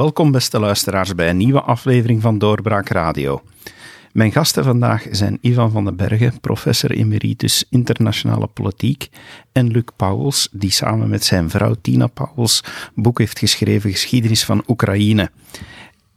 [0.00, 3.42] Welkom beste luisteraars bij een nieuwe aflevering van Doorbraak Radio.
[4.12, 9.08] Mijn gasten vandaag zijn Ivan van den Bergen, professor emeritus internationale politiek,
[9.52, 12.64] en Luc Pauwels, die samen met zijn vrouw Tina Pauwels
[12.94, 15.30] boek heeft geschreven Geschiedenis van Oekraïne.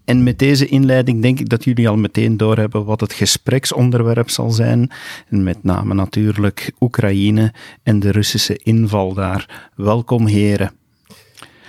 [0.06, 4.52] En met deze inleiding denk ik dat jullie al meteen doorhebben wat het gespreksonderwerp zal
[4.52, 4.92] zijn.
[5.30, 7.54] Met name natuurlijk Oekraïne
[7.84, 9.72] en de Russische inval daar.
[9.76, 10.72] Welkom heren.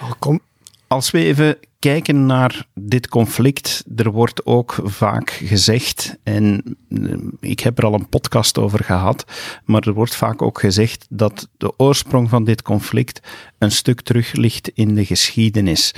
[0.01, 0.41] Welkom.
[0.95, 7.61] Als we even kijken naar dit conflict, er wordt ook vaak gezegd, en eh, ik
[7.61, 9.25] heb er al een podcast over gehad,
[9.65, 13.21] maar er wordt vaak ook gezegd dat de oorsprong van dit conflict
[13.59, 15.95] een stuk terug ligt in de geschiedenis.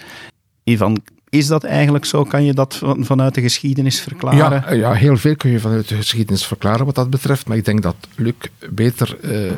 [0.65, 2.25] Ivan, is dat eigenlijk zo?
[2.25, 4.65] Kan je dat vanuit de geschiedenis verklaren?
[4.69, 7.47] Ja, ja, heel veel kun je vanuit de geschiedenis verklaren wat dat betreft.
[7.47, 8.35] Maar ik denk dat Luc
[8.71, 9.53] beter uh,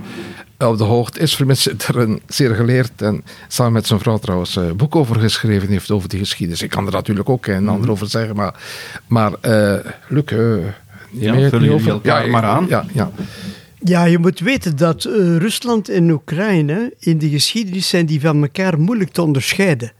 [0.58, 1.36] op de hoogte is.
[1.36, 5.68] Mensen er een zeer geleerd en samen met zijn vrouw trouwens een boek over geschreven
[5.68, 6.62] heeft over die geschiedenis.
[6.62, 7.90] Ik kan er natuurlijk ook een ander mhm.
[7.90, 8.36] over zeggen.
[8.36, 8.54] Maar,
[9.06, 9.74] maar uh,
[10.08, 10.64] Luc, uh,
[11.10, 12.00] ja, je over?
[12.02, 12.66] Ja, maar aan.
[12.68, 13.10] Ja, ja.
[13.84, 15.04] Ja, je moet weten dat
[15.38, 19.92] Rusland en Oekraïne in de geschiedenis zijn die van elkaar moeilijk te onderscheiden.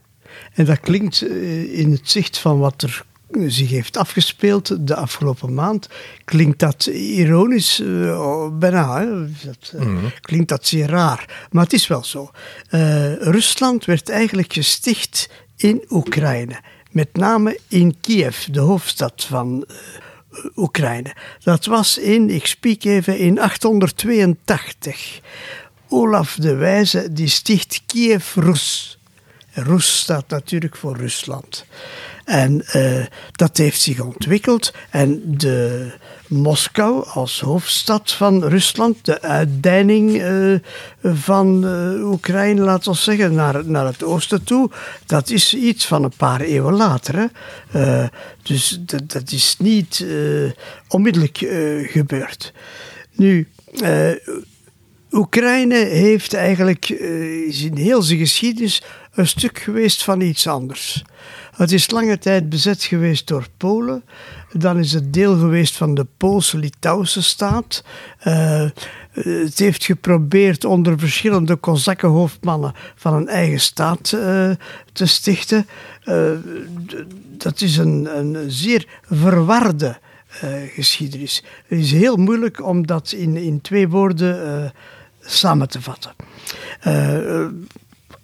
[0.55, 3.05] En dat klinkt eh, in het zicht van wat er
[3.47, 5.89] zich heeft afgespeeld de afgelopen maand,
[6.25, 9.05] klinkt dat ironisch, uh, bijna.
[9.45, 11.49] Dat, uh, Klinkt dat zeer raar.
[11.51, 12.31] Maar het is wel zo.
[12.71, 16.61] Uh, Rusland werd eigenlijk gesticht in Oekraïne.
[16.91, 19.67] Met name in Kiev, de hoofdstad van
[20.57, 21.15] Oekraïne.
[21.43, 25.21] Dat was in, ik spreek even, in 882.
[25.89, 28.99] Olaf de Wijze die sticht Kiev Rus.
[29.51, 31.65] Rus staat natuurlijk voor Rusland.
[32.29, 34.73] En uh, dat heeft zich ontwikkeld.
[34.91, 35.91] En de
[36.27, 40.59] Moskou als hoofdstad van Rusland, de uitdijning uh,
[41.03, 44.71] van uh, Oekraïne, laten we zeggen, naar, naar het oosten toe,
[45.07, 47.31] dat is iets van een paar eeuwen later.
[47.69, 48.07] Hè.
[48.43, 50.07] dus dat, dat is niet
[50.89, 51.39] onmiddellijk
[51.91, 52.53] gebeurd.
[53.13, 53.49] Nu,
[55.11, 58.83] Oekraïne heeft eigenlijk in heel zijn geschiedenis
[59.13, 61.05] een stuk geweest van iets anders.
[61.59, 64.05] Het is lange tijd bezet geweest door Polen.
[64.53, 67.85] Dan is het deel geweest van de Poolse-Litouwse staat.
[68.25, 68.71] Uh,
[69.13, 74.51] het heeft geprobeerd onder verschillende Kozakkenhoofdmannen van een eigen staat uh,
[74.93, 75.67] te stichten.
[76.05, 76.31] Uh,
[77.37, 79.99] dat is een, een zeer verwarde
[80.75, 81.45] geschiedenis.
[81.67, 84.73] Het is heel moeilijk om dat in, in twee woorden
[85.21, 86.13] samen te vatten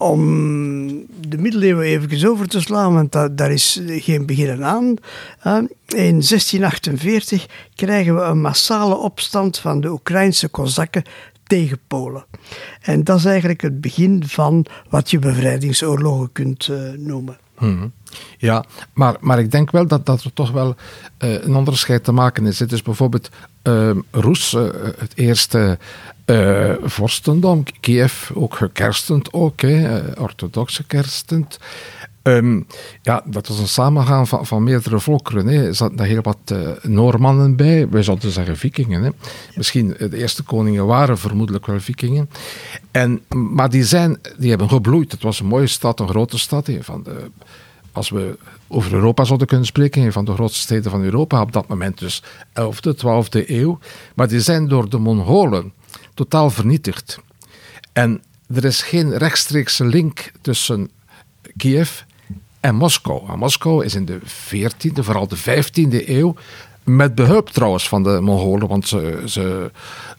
[0.05, 4.97] om de middeleeuwen even over te slaan, want daar is geen begin aan.
[5.87, 11.03] In 1648 krijgen we een massale opstand van de Oekraïnse Kozakken
[11.47, 12.25] tegen Polen.
[12.81, 17.39] En dat is eigenlijk het begin van wat je bevrijdingsoorlogen kunt uh, noemen.
[17.55, 17.93] Hmm.
[18.39, 20.75] Ja, maar, maar ik denk wel dat, dat er toch wel
[21.25, 22.59] uh, een onderscheid te maken is.
[22.59, 23.31] Het is bijvoorbeeld
[23.63, 24.63] uh, Roes, uh,
[24.99, 25.79] het eerste
[26.83, 31.59] vorstendom, Kiev ook gekerstend, ook, hè, orthodoxe kerstend.
[32.27, 32.67] Um,
[33.03, 35.47] ja, dat was een samengaan van, van meerdere volkeren.
[35.47, 35.67] Hè.
[35.67, 39.03] Er zaten heel wat uh, Noormannen bij, wij zouden zeggen vikingen.
[39.03, 39.11] Hè.
[39.55, 42.31] Misschien de eerste koningen waren vermoedelijk wel vikingen.
[42.91, 45.13] En, maar die, zijn, die hebben gebloeid.
[45.13, 46.67] Het was een mooie stad, een grote stad.
[46.67, 47.31] Hè, van de,
[47.93, 51.53] als we over Europa zouden kunnen spreken, een van de grootste steden van Europa op
[51.53, 53.79] dat moment, dus 11e, 12e eeuw.
[54.15, 55.73] Maar die zijn door de Mongolen
[56.15, 57.19] totaal vernietigd.
[57.93, 58.23] En
[58.55, 60.91] er is geen rechtstreekse link tussen
[61.57, 62.01] Kiev
[62.61, 63.37] en Moskou.
[63.37, 66.35] Moskou is in de 14e, vooral de 15e eeuw,
[66.83, 69.71] met behulp trouwens van de Mongolen, want ze, ze,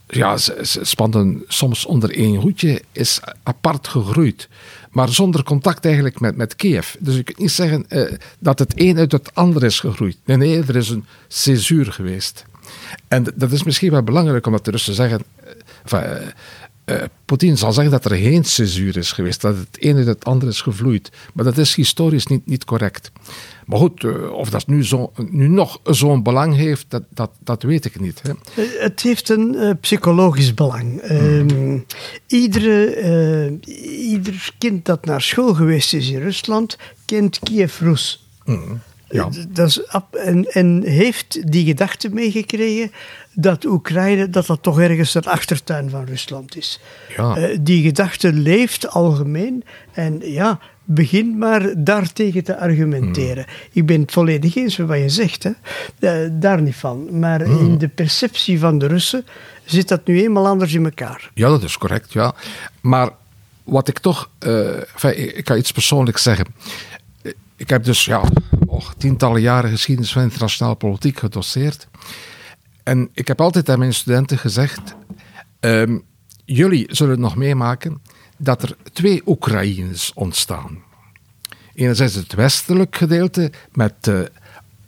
[0.07, 4.47] ja, ze, soms onder één hoedje, is apart gegroeid
[4.95, 6.93] maar zonder contact eigenlijk met, met Kiev.
[6.99, 10.17] Dus je kunt niet zeggen uh, dat het een uit het ander is gegroeid.
[10.25, 12.45] Nee, nee, er is een césuur geweest.
[13.07, 15.21] En dat is misschien wel belangrijk, omdat de Russen zeggen...
[15.93, 16.01] Uh,
[16.85, 20.25] uh, Poetin zal zeggen dat er geen césuur is geweest, dat het een uit het
[20.25, 21.11] ander is gevloeid.
[21.33, 23.11] Maar dat is historisch niet, niet correct.
[23.65, 27.63] Maar goed, uh, of dat nu, zo, nu nog zo'n belang heeft, dat, dat, dat
[27.63, 28.21] weet ik niet.
[28.21, 28.29] Hè.
[28.29, 31.01] Eh, het heeft een uh, psychologisch belang.
[31.09, 31.85] Mm.
[32.27, 33.59] iedere,
[33.99, 38.27] ieder kind dat naar school geweest is in Rusland, kent Kiev-Rus.
[38.45, 38.81] Mm.
[39.09, 39.29] Ja.
[39.49, 39.81] Dat is,
[40.11, 42.91] en, en heeft die gedachte meegekregen
[43.33, 46.79] dat Oekraïne dat dat toch ergens een achtertuin van Rusland is.
[47.17, 47.49] Ja.
[47.61, 49.63] die gedachte leeft algemeen.
[49.91, 53.43] En ja, begin maar daartegen te argumenteren.
[53.43, 53.53] Hmm.
[53.71, 55.51] Ik ben het volledig eens met wat je zegt, hè.
[55.99, 57.19] Uh, daar niet van.
[57.19, 57.59] Maar hmm.
[57.59, 59.25] in de perceptie van de Russen
[59.65, 61.31] zit dat nu eenmaal anders in elkaar.
[61.33, 62.35] Ja, dat is correct, ja.
[62.81, 63.09] Maar
[63.63, 64.77] wat ik toch, uh,
[65.15, 66.45] ik kan iets persoonlijks zeggen.
[67.55, 68.23] Ik heb dus ja,
[68.97, 71.87] tientallen jaren geschiedenis van internationale politiek gedoseerd.
[72.83, 74.95] En ik heb altijd aan mijn studenten gezegd:
[75.59, 75.97] ehm,
[76.45, 78.01] jullie zullen nog meemaken
[78.37, 80.83] dat er twee Oekraïnes ontstaan.
[81.73, 84.19] Enerzijds het westelijk gedeelte met uh,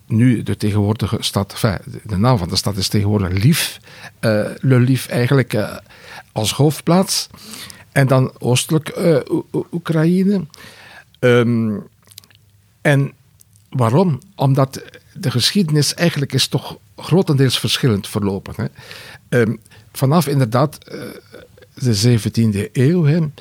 [0.07, 1.61] nu de tegenwoordige stad,
[2.03, 3.79] de naam van de stad is tegenwoordig Lief,
[4.21, 5.77] uh, Lief eigenlijk uh,
[6.31, 7.29] als hoofdplaats.
[7.91, 8.99] En dan oostelijk
[9.71, 10.45] Oekraïne.
[11.19, 11.87] Um,
[12.88, 13.13] en
[13.69, 14.19] waarom?
[14.36, 14.81] Omdat
[15.13, 18.54] de geschiedenis eigenlijk is toch grotendeels verschillend verlopen.
[18.56, 18.66] Hè.
[19.39, 19.60] Um,
[19.92, 20.78] vanaf inderdaad
[21.74, 23.31] de 17e eeuw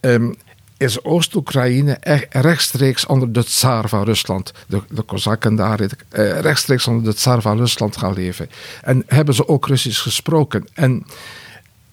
[0.00, 0.34] um,
[0.76, 1.98] is Oost-Oekraïne
[2.30, 7.40] rechtstreeks onder de tsaar van Rusland, de, de Kozakken daar, eh, rechtstreeks onder de tsaar
[7.40, 8.50] van Rusland gaan leven.
[8.82, 10.66] En hebben ze ook Russisch gesproken.
[10.72, 11.06] En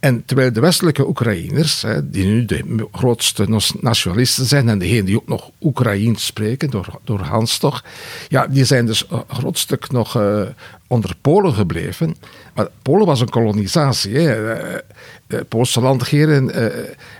[0.02, 5.28] en terwijl de westelijke Oekraïners, die nu de grootste nationalisten zijn en degene die ook
[5.28, 7.84] nog Oekraïens spreken, door, door Hans toch,
[8.28, 10.42] ja, die zijn dus een groot stuk nog uh,
[10.88, 12.16] onder Polen gebleven.
[12.54, 14.18] Maar Polen was een kolonisatie.
[14.18, 14.54] Hè.
[14.54, 14.80] Eh,
[15.28, 16.62] de Poolse landheren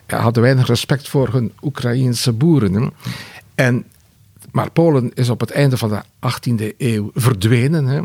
[0.08, 2.94] uh, hadden weinig respect voor hun Oekraïense boeren.
[3.56, 3.86] En,
[4.52, 7.86] maar Polen is op het einde van de 18e eeuw verdwenen.
[7.86, 8.02] Hè.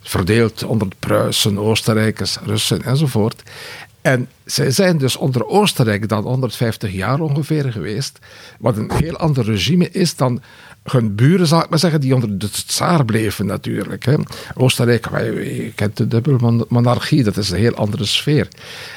[0.00, 3.42] Verdeeld onder Pruisen, Oostenrijkers, Russen enzovoort.
[4.06, 8.18] En zij zijn dus onder Oostenrijk dan 150 jaar ongeveer geweest,
[8.58, 10.40] wat een heel ander regime is dan
[10.82, 14.04] hun buren, zal ik maar zeggen, die onder de tsaar bleven natuurlijk.
[14.04, 14.14] Hè.
[14.54, 18.48] Oostenrijk, je kent de dubbele monarchie, dat is een heel andere sfeer.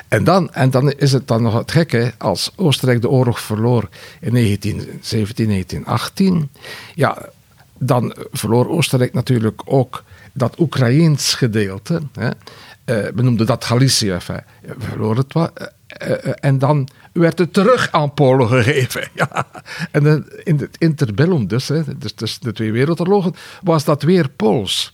[0.08, 3.90] En dan, en dan is het dan nog het gekke, als Oostenrijk de oorlog verloor
[4.22, 6.50] in 1917, 1918,
[6.96, 7.30] ja,
[7.78, 10.04] dan verloor Oostenrijk natuurlijk ook
[10.34, 12.02] dat Oekraïens gedeelte.
[12.14, 12.30] Hè.
[12.90, 14.12] Uh, we noemden dat Galicië.
[14.12, 15.36] Enfin, we verloren het.
[15.36, 15.46] Uh,
[16.10, 19.08] uh, en dan werd het terug aan Polen gegeven.
[19.14, 19.48] Ja.
[19.92, 24.94] En in het interbellum dus, hè, dus tussen de twee wereldoorlogen, was dat weer Pools.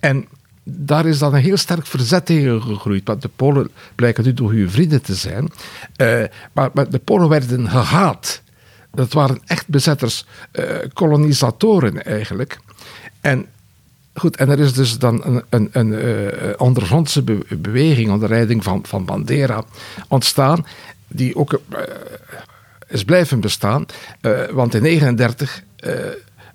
[0.00, 0.26] En
[0.64, 3.06] daar is dan een heel sterk verzet tegen gegroeid.
[3.06, 5.50] Want de Polen blijken nu door uw vrienden te zijn.
[6.52, 8.42] maar, maar, de Polen werden gehaat.
[8.94, 10.26] Dat waren echt bezetters,
[10.92, 12.58] kolonisatoren eigenlijk.
[13.20, 13.46] En
[14.16, 17.22] Goed, en er is dus dan een, een, een ondergrondse
[17.58, 19.64] beweging onder leiding van, van Bandera
[20.08, 20.66] ontstaan,
[21.08, 21.78] die ook uh,
[22.88, 23.86] is blijven bestaan.
[24.20, 25.62] Uh, want in 1939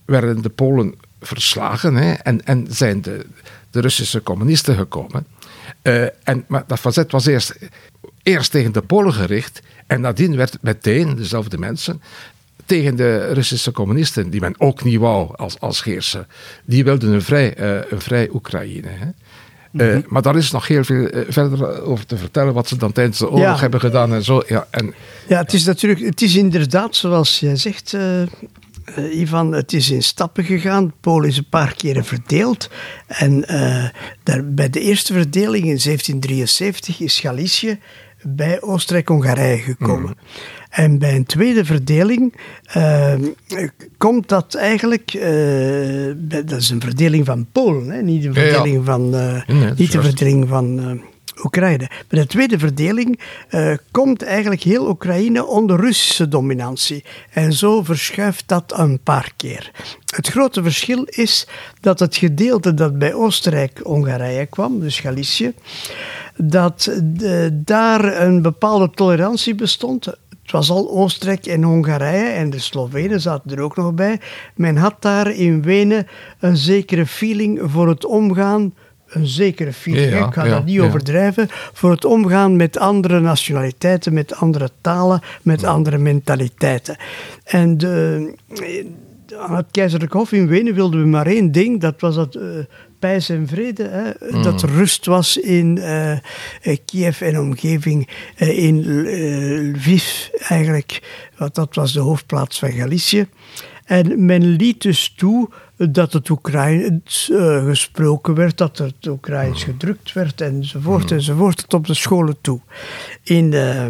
[0.06, 3.25] werden de Polen verslagen hè, en, en zijn de,
[3.72, 5.28] de Russische communisten gekomen.
[6.24, 7.56] en, maar dat verzet was eerst,
[8.24, 12.02] eerst tegen de Polen gericht en nadien werd meteen dezelfde mensen
[12.66, 16.25] tegen de Russische communisten, die men ook niet wou als, als heerser.
[16.66, 18.88] Die wilden een vrij, uh, een vrij Oekraïne.
[18.88, 19.06] Hè.
[19.06, 20.04] Uh, mm-hmm.
[20.08, 23.18] maar daar is nog heel veel uh, verder over te vertellen, wat ze dan tijdens
[23.18, 24.44] de oorlog hebben gedaan en zo.
[24.48, 24.94] Ja, en,
[25.28, 27.98] ja, het is natuurlijk, het is inderdaad zoals jij zegt,
[29.12, 30.94] Ivan, het is in stappen gegaan.
[31.02, 32.69] Polen is een paar keren verdeeld.
[33.07, 33.46] En
[34.24, 37.80] daar, bij de eerste verdeling in 1773 is Galicië
[38.24, 40.16] bij Oostenrijk-Hongarije gekomen.
[40.18, 40.61] Mm.
[40.71, 42.35] En bij een tweede verdeling
[42.77, 43.13] uh,
[43.97, 48.01] komt dat eigenlijk, uh, dat is een verdeling van Polen, hè?
[48.01, 51.01] niet een verdeling ja, van, nee, niet een verdeling van
[51.44, 51.90] Oekraïne.
[52.07, 53.19] Bij de tweede verdeling
[53.92, 57.04] komt eigenlijk heel Oekraïne onder Russische dominantie.
[57.30, 59.71] En zo verschuift dat een paar keer.
[60.16, 61.47] Het grote verschil is
[61.80, 65.54] dat het gedeelte dat bij Oostenrijk-Hongarije kwam, dus Galicië,
[66.35, 70.07] dat de, daar een bepaalde tolerantie bestond.
[70.52, 74.20] Het was al Oostenrijk en Hongarije en de Slovenen zaten er ook nog bij.
[74.56, 76.08] Men had daar in Wenen
[76.40, 78.74] een zekere feeling voor het omgaan
[79.08, 84.36] een zekere feeling, ik ga dat niet overdrijven, voor het omgaan met andere nationaliteiten, met
[84.36, 86.98] andere talen, met andere mentaliteiten.
[87.44, 88.34] En de,
[89.38, 92.44] aan het keizerlijk hof in Wenen wilden we maar één ding, dat was dat uh,
[93.02, 93.84] pijs en vrede.
[93.84, 94.36] Hè?
[94.38, 94.44] Mm.
[94.44, 96.18] Dat rust was in uh,
[96.86, 98.81] Kiev en omgeving, uh, in
[99.72, 101.02] Lviv eigenlijk,
[101.38, 103.28] want dat was de hoofdplaats van Galicië.
[103.86, 105.50] En men liet dus toe
[105.90, 109.72] dat het Oekraïens uh, gesproken werd, dat het Oekraïens mm.
[109.72, 111.18] gedrukt werd enzovoort mm.
[111.18, 112.60] enzovoort, tot op de scholen toe.
[113.24, 113.86] In uh,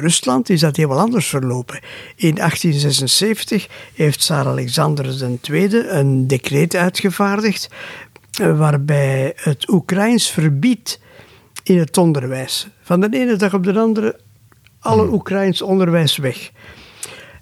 [0.00, 1.80] Rusland is dat helemaal anders verlopen.
[2.16, 5.06] In 1876 heeft Tsar Alexander
[5.50, 7.76] II een decreet uitgevaardigd uh,
[8.38, 11.00] waarbij het Oekraïens verbiedt
[11.62, 12.68] in het onderwijs.
[12.82, 14.20] Van de ene dag op de andere
[14.78, 15.12] alle mm.
[15.12, 16.50] Oekraïns onderwijs weg.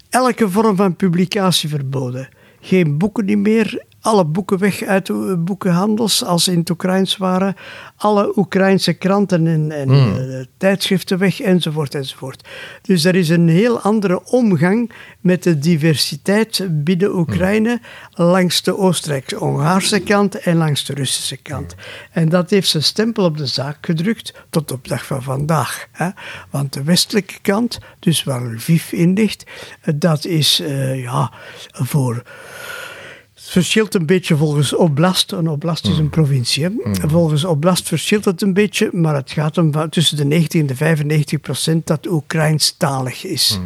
[0.08, 2.28] Elke vorm van publicatie verboden
[2.60, 7.16] geen boeken niet meer, alle boeken weg uit de boekenhandels als ze in het Oekraïns
[7.16, 7.56] waren.
[7.96, 10.16] Alle Oekraïnse kranten en, en Hmm.
[10.16, 12.48] eh, tijdschriften weg, enzovoort, enzovoort.
[12.82, 17.80] Dus er is een heel andere omgang met de diversiteit binnen Oekraïne
[18.10, 21.74] langs de Oostenrijkse-Hongaarse kant en langs de Russische kant.
[22.12, 25.86] En dat heeft zijn stempel op de zaak gedrukt tot op dag van vandaag.
[25.92, 26.08] Hè?
[26.50, 29.44] Want de westelijke kant, dus waar Lviv in ligt,
[29.80, 31.32] eh, dat is eh, ja,
[31.72, 32.22] voor...
[33.50, 35.32] Het verschilt een beetje volgens oblast.
[35.32, 36.64] Een oblast is een provincie.
[36.64, 36.70] hè.
[37.08, 40.76] Volgens oblast verschilt het een beetje, maar het gaat om tussen de 90 en de
[40.76, 43.60] 95 procent dat Oekraïnstalig is.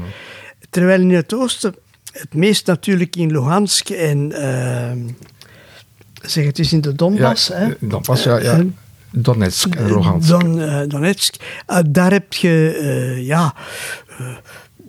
[0.70, 1.74] Terwijl in het oosten
[2.12, 4.98] het meest natuurlijk in Luhansk en ehm,
[6.22, 7.46] zeg het is in de Donbass.
[7.46, 7.74] ja, hè?
[7.80, 8.58] Donbass, ja, ja.
[8.58, 8.64] Eh,
[9.10, 10.28] Donetsk en Luhansk.
[10.28, 11.34] Don, eh, Donetsk.
[11.66, 13.54] Eh, daar heb je eh, ja,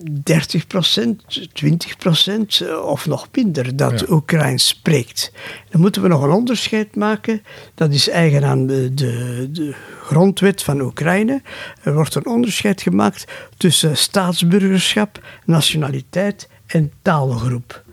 [0.06, 4.06] eh, 30% 20% of nog minder dat Ja.
[4.10, 5.32] Oekraïns spreekt.
[5.70, 7.44] Dan moeten we nog een onderscheid maken.
[7.76, 11.42] Dat is eigen aan de, de, de grondwet van Oekraïne.
[11.84, 13.26] Er wordt een onderscheid gemaakt
[13.58, 17.84] tussen staatsburgerschap, nationaliteit en taalgroep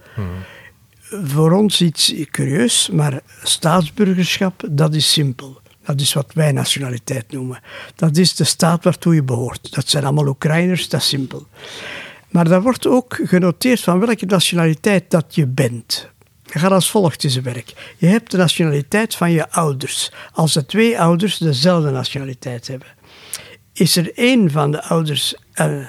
[1.12, 5.60] voor ons iets curieus, maar staatsburgerschap, dat is simpel.
[5.84, 7.60] Dat is wat wij nationaliteit noemen.
[7.94, 9.74] Dat is de staat waartoe je behoort.
[9.74, 11.46] Dat zijn allemaal Oekraïners, dat is simpel.
[12.28, 16.10] Maar daar wordt ook genoteerd van welke nationaliteit dat je bent.
[16.42, 17.94] Dat gaat als volgt in zijn werk.
[17.96, 20.12] Je hebt de nationaliteit van je ouders.
[20.32, 22.88] Als de twee ouders dezelfde nationaliteit hebben.
[23.72, 25.86] Is er één van de ouders een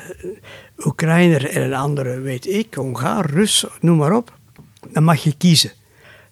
[0.77, 4.38] Oekraïner en een andere, weet ik, Hongaar, Rus, noem maar op,
[4.91, 5.71] dan mag je kiezen.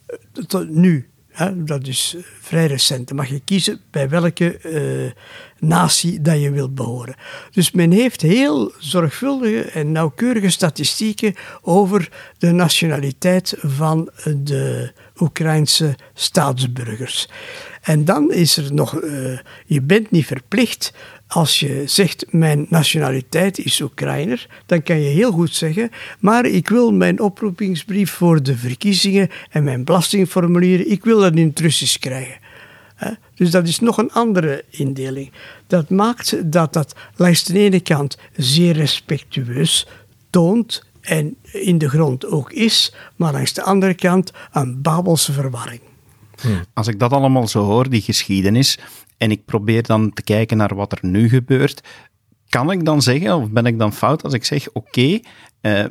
[0.06, 1.10] Eh, Tot nu,
[1.56, 5.12] dat is eh, vrij recent, dan mag je kiezen bij welke eh,
[5.70, 7.16] natie dat je wilt behoren.
[7.52, 17.28] Dus men heeft heel zorgvuldige en nauwkeurige statistieken over de nationaliteit van de Oekraïnse staatsburgers.
[17.82, 20.94] En dan is er nog, eh, je bent niet verplicht
[21.34, 26.70] als je zegt mijn nationaliteit is Oekraïner, dan kan je heel goed zeggen, maar ik
[26.70, 31.98] wil mijn oproepingsbrief voor de verkiezingen en mijn belastingformulier, ik wil dat in het Russisch
[31.98, 32.40] krijgen.
[33.36, 35.32] Dus dat is nog een andere indeling.
[35.68, 39.88] Dat maakt dat dat langs de ene kant zeer respectueus
[40.30, 45.82] toont en in de grond ook is, maar langs de andere kant een babelse verwarring.
[46.74, 48.78] Als ik dat allemaal zo hoor, die geschiedenis,
[49.22, 51.82] en ik probeer dan te kijken naar wat er nu gebeurt,
[52.50, 55.20] kan ik dan zeggen, of ben ik dan fout als ik zeg, oké,
[55.62, 55.86] eh,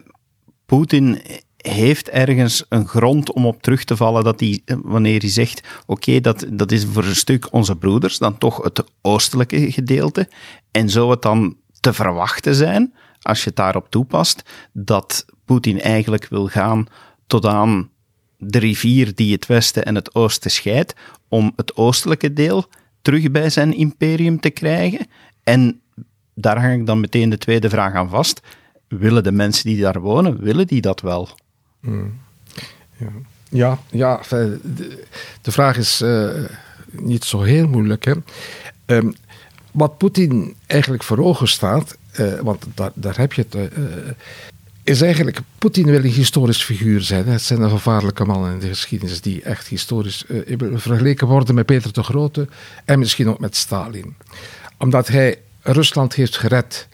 [0.66, 1.20] Poetin
[1.56, 5.68] heeft ergens een grond om op terug te vallen, dat hij, eh, wanneer hij zegt,
[5.86, 10.28] oké, dat, dat is voor een stuk onze broeders, dan toch het oostelijke gedeelte,
[10.70, 16.28] en zou het dan te verwachten zijn, als je het daarop toepast, dat Poetin eigenlijk
[16.28, 16.86] wil gaan
[17.26, 17.90] tot aan
[18.36, 20.94] de rivier die het westen en het oosten scheidt,
[21.28, 22.68] om het oostelijke deel
[23.02, 25.06] terug bij zijn imperium te krijgen.
[25.42, 25.80] En
[26.34, 28.40] daar hang ik dan meteen de tweede vraag aan vast.
[28.88, 31.28] Willen de mensen die daar wonen, willen die dat wel?
[33.48, 35.04] Ja, ja enfin, de,
[35.42, 36.30] de vraag is eh,
[36.90, 38.04] niet zo heel moeilijk.
[38.04, 38.12] Hè?
[38.84, 39.10] Ehm,
[39.70, 44.14] wat Poetin eigenlijk voor ogen staat, eh, want daar, daar heb je het, eh, eh,
[44.90, 47.26] is eigenlijk, Poetin wil een historisch figuur zijn.
[47.26, 51.66] Het zijn de gevaarlijke mannen in de geschiedenis die echt historisch eh, vergeleken worden met
[51.66, 52.48] Peter de Grote
[52.84, 54.14] en misschien ook met Stalin.
[54.78, 56.88] Omdat hij Rusland heeft gered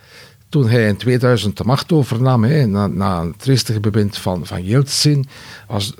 [0.48, 5.28] toen hij in 2000 de macht overnam, na, een triestige bewind van, van Yeltsin,
[5.66, 5.94] was,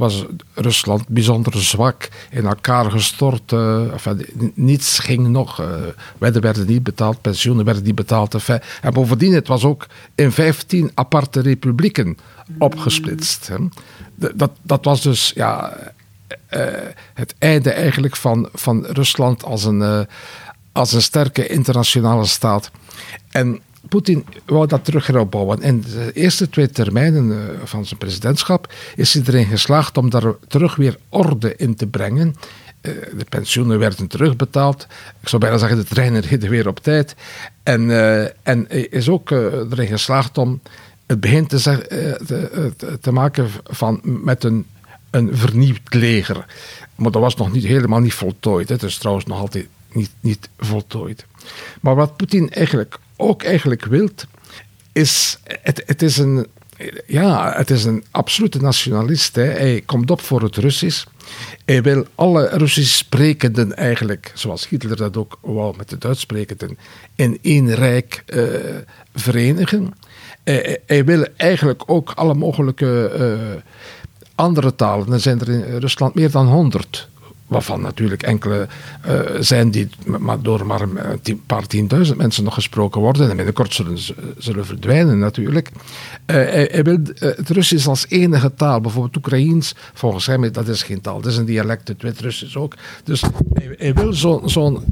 [0.00, 3.52] was Rusland bijzonder zwak, in elkaar gestort.
[3.52, 4.12] eh,
[4.54, 5.60] niets ging nog.
[5.60, 5.66] eh
[6.18, 8.34] wedden werden niet betaald, pensioenen werden niet betaald.
[8.82, 12.16] en bovendien, het was ook in 15 aparte republieken
[12.58, 13.48] opgesplitst.
[13.48, 13.56] Hè.
[14.34, 15.76] Dat, dat was dus ja,
[16.46, 16.64] eh,
[17.14, 20.06] het einde eigenlijk van, van Rusland als een,
[20.72, 22.70] als een sterke internationale staat.
[23.30, 23.60] En
[23.90, 25.62] Poetin wou dat terug heropbouwen.
[25.62, 30.32] In de eerste twee termijnen eh, van zijn presidentschap is hij erin geslaagd om daar
[30.48, 32.34] terug weer orde in te brengen.
[32.80, 34.86] Eh, De pensioenen werden terugbetaald.
[35.20, 37.14] Ik zou bijna zeggen, de treinen reden weer op tijd.
[37.62, 40.60] En, eh, en is ook erin geslaagd om
[41.06, 41.86] het begin te, zeg-
[42.26, 44.66] te, te- maken van, met een,
[45.10, 46.44] een vernieuwd leger.
[46.94, 48.68] Maar dat was nog niet, helemaal niet voltooid.
[48.68, 51.26] Het is trouwens nog altijd niet, niet voltooid.
[51.80, 54.26] Maar wat Poetin eigenlijk ook eigenlijk wilt,
[54.92, 56.46] is, het, het is een,
[57.06, 59.34] ja, het is een absolute nationalist.
[59.34, 59.42] Hè.
[59.42, 61.04] Hij komt op voor het Russisch.
[61.64, 66.78] Hij wil alle Russisch sprekenden eigenlijk, zoals Hitler dat ook wou met de Duits sprekenden,
[67.14, 68.44] in één rijk eh,
[69.14, 69.94] verenigen.
[70.44, 73.62] Hij, hij wil eigenlijk ook alle mogelijke, eh,
[74.34, 75.10] andere talen.
[75.10, 77.08] Dan zijn er in Rusland meer dan 100
[77.50, 78.68] waarvan natuurlijk enkele
[79.06, 83.30] uh, zijn die maar door maar een paar tienduizend mensen nog gesproken worden.
[83.30, 83.98] En binnenkort zullen
[84.38, 85.68] zullen verdwijnen natuurlijk.
[85.68, 85.76] Uh,
[86.26, 91.20] hij, wil het Russisch als enige taal, bijvoorbeeld Oekraïens, volgens hem, dat is geen taal,
[91.20, 92.74] dat is een dialect, het Wit-Russisch ook.
[93.04, 93.22] Dus
[93.76, 94.82] hij, wil zo'n zo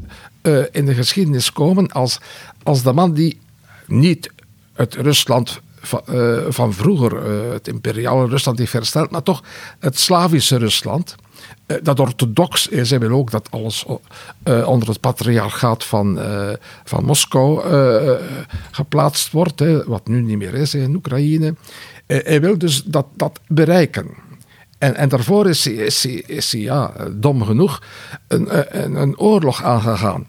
[0.72, 2.20] in de geschiedenis komen als,
[2.62, 3.38] als de man die
[3.86, 4.30] niet
[4.72, 6.02] het Rusland van,
[6.48, 9.42] van vroeger, het imperiale Rusland, heeft hersteld, maar toch
[9.78, 11.16] het Slavische Rusland.
[11.67, 12.90] Uh, dat orthodox is.
[12.90, 13.85] Hij wil ook dat alles
[14.64, 16.19] onder het patriarchaat van,
[16.85, 17.62] van Moskou
[18.71, 21.55] geplaatst wordt, hè, wat nu niet meer is in Oekraïne.
[22.07, 24.07] hij wil dus dat, dat bereiken.
[24.78, 27.83] En, en daarvoor is hij, is hij, is hij ja, dom genoeg
[28.28, 28.49] een,
[28.85, 30.26] een, een oorlog aangegaan.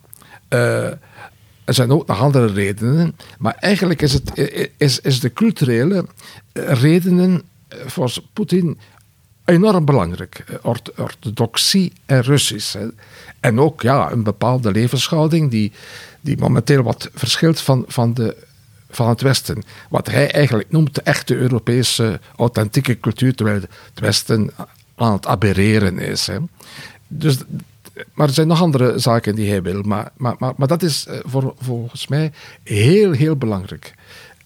[1.69, 4.31] Er zijn ook nog andere redenen, maar eigenlijk is, het,
[4.77, 6.05] is, is de culturele
[6.53, 7.43] redenen
[7.85, 8.79] voor Poetin
[9.49, 10.43] enorm belangrijk.
[10.61, 12.75] Orthodoxie en Russisch.
[13.39, 15.71] En ook ja, een bepaalde levenshouding die,
[16.21, 18.35] die momenteel wat verschilt van, van, de,
[18.89, 19.63] van het Westen.
[19.89, 24.51] Wat hij eigenlijk noemt de echte Europese authentieke cultuur, terwijl het Westen
[24.95, 26.27] aan het aberreren is.
[26.27, 26.37] Hè.
[27.07, 27.37] Dus
[28.13, 29.81] maar er zijn nog andere zaken die hij wil.
[29.81, 32.31] Maar, maar, maar, maar dat is eh, voor, volgens mij
[32.63, 33.93] heel, heel belangrijk.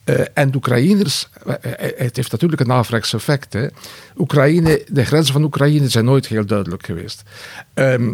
[0.06, 1.54] Uh, en de Oekraïners, uh,
[1.98, 3.58] het heeft natuurlijk een averechts effect.
[4.18, 7.24] Oekraïne, de grenzen van Oekraïne zijn nooit heel duidelijk geweest.
[7.76, 8.14] Uh,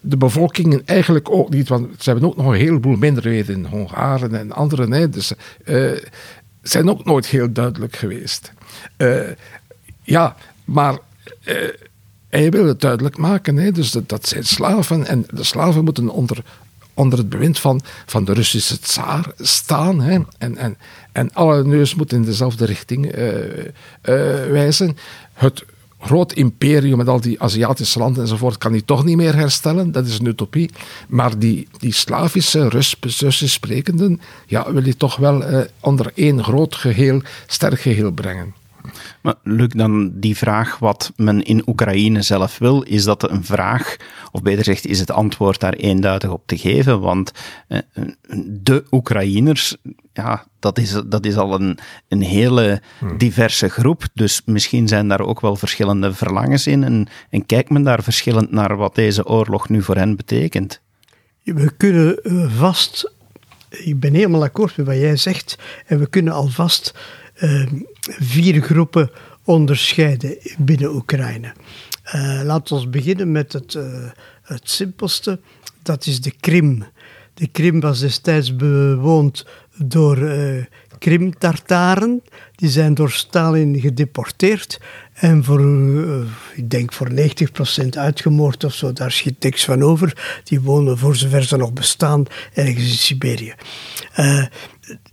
[0.00, 4.52] de bevolkingen eigenlijk ook niet, want ze hebben ook nog een heleboel minderheden, Hongaren en
[4.52, 4.92] anderen.
[4.92, 5.32] Hè, dus
[6.62, 8.52] zijn ook nooit heel duidelijk geweest.
[10.02, 10.98] ja, maar
[12.28, 13.56] hij wil het duidelijk maken.
[13.56, 13.72] Hè?
[13.72, 15.06] Dus dat, dat, zijn slaven.
[15.06, 16.44] En de slaven moeten onder,
[17.00, 20.00] onder het bewind van, van de Russische tsaar staan.
[20.00, 20.18] Hè?
[20.38, 20.76] En, en,
[21.12, 23.64] en alle neus moeten in dezelfde richting uh, uh,
[24.50, 24.96] wijzen.
[25.32, 25.64] Het
[26.00, 29.92] groot imperium met al die Aziatische landen enzovoort kan hij toch niet meer herstellen.
[29.92, 30.70] Dat is een utopie.
[31.08, 36.74] Maar die, die Slavische, Russisch sprekenden, ja, wil hij toch wel uh, onder één groot
[36.74, 38.59] geheel, sterk geheel brengen.
[39.22, 43.96] Maar Luc, dan die vraag wat men in Oekraïne zelf wil, is dat een vraag,
[44.32, 47.00] of beter gezegd, is het antwoord daar eenduidig op te geven?
[47.00, 47.32] Want
[47.68, 47.78] eh,
[48.46, 49.76] de Oekraïners,
[50.12, 53.18] ja, dat is, dat is al een, een hele hmm.
[53.18, 57.82] diverse groep, dus misschien zijn daar ook wel verschillende verlangens in en, en kijkt men
[57.82, 60.80] daar verschillend naar wat deze oorlog nu voor hen betekent?
[61.42, 63.12] We kunnen eh, vast,
[63.68, 66.94] ik ben helemaal akkoord met wat jij zegt, en we kunnen alvast
[67.42, 67.66] uh,
[68.18, 69.10] vier groepen
[69.44, 71.52] onderscheiden binnen Oekraïne.
[72.14, 74.10] Uh, laten we beginnen met het, uh,
[74.42, 75.40] het simpelste.
[75.82, 76.84] Dat is de Krim.
[77.34, 79.46] De Krim was destijds bewoond
[79.76, 80.64] door uh,
[80.98, 82.22] Krim-Tartaren.
[82.54, 84.80] Die zijn door Stalin gedeporteerd
[85.12, 85.60] en voor,
[86.54, 88.92] ik denk voor 90% uitgemoord of zo.
[88.92, 90.40] Daar schiet niks van over.
[90.44, 93.54] Die wonen, voor zover ze nog bestaan, ergens in Siberië.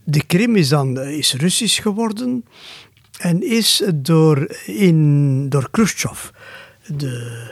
[0.03, 2.43] de Krim is dan is Russisch geworden.
[3.17, 6.29] En is door, in, door Khrushchev,
[6.85, 7.45] de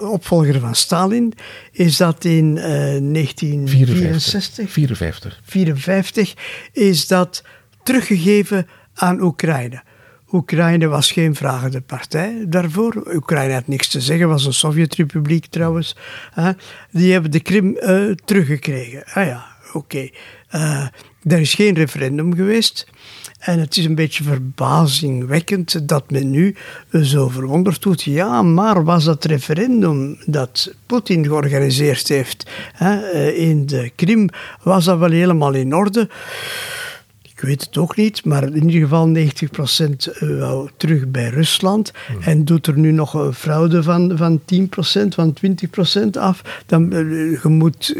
[0.00, 1.32] opvolger van Stalin,
[1.72, 5.40] is dat in uh, 1964, 54.
[5.42, 6.34] 54,
[6.72, 7.42] is dat
[7.82, 9.82] teruggegeven aan Oekraïne.
[10.32, 13.14] Oekraïne was geen vragende partij daarvoor.
[13.14, 15.96] Oekraïne had niks te zeggen, was een Sovjetrepubliek trouwens.
[16.90, 19.04] Die hebben de Krim uh, teruggekregen.
[19.04, 19.76] Ah ja, oké.
[19.76, 20.12] Okay.
[20.54, 20.86] Uh,
[21.32, 22.86] er is geen referendum geweest.
[23.38, 26.56] En het is een beetje verbazingwekkend dat men nu
[27.02, 28.02] zo verwonderd doet.
[28.02, 34.28] Ja, maar was dat referendum dat Poetin georganiseerd heeft hè, eh, in de Krim,
[34.62, 36.08] was dat wel helemaal in orde?
[37.38, 39.20] Ik weet het ook niet, maar in ieder geval 90%
[40.20, 41.92] eh, terug bij Rusland.
[42.06, 42.22] Hmm.
[42.22, 45.36] En doet er nu nog een fraude van, van 10%, van
[46.06, 46.62] 20% af.
[46.66, 47.94] Dan uh, je moet,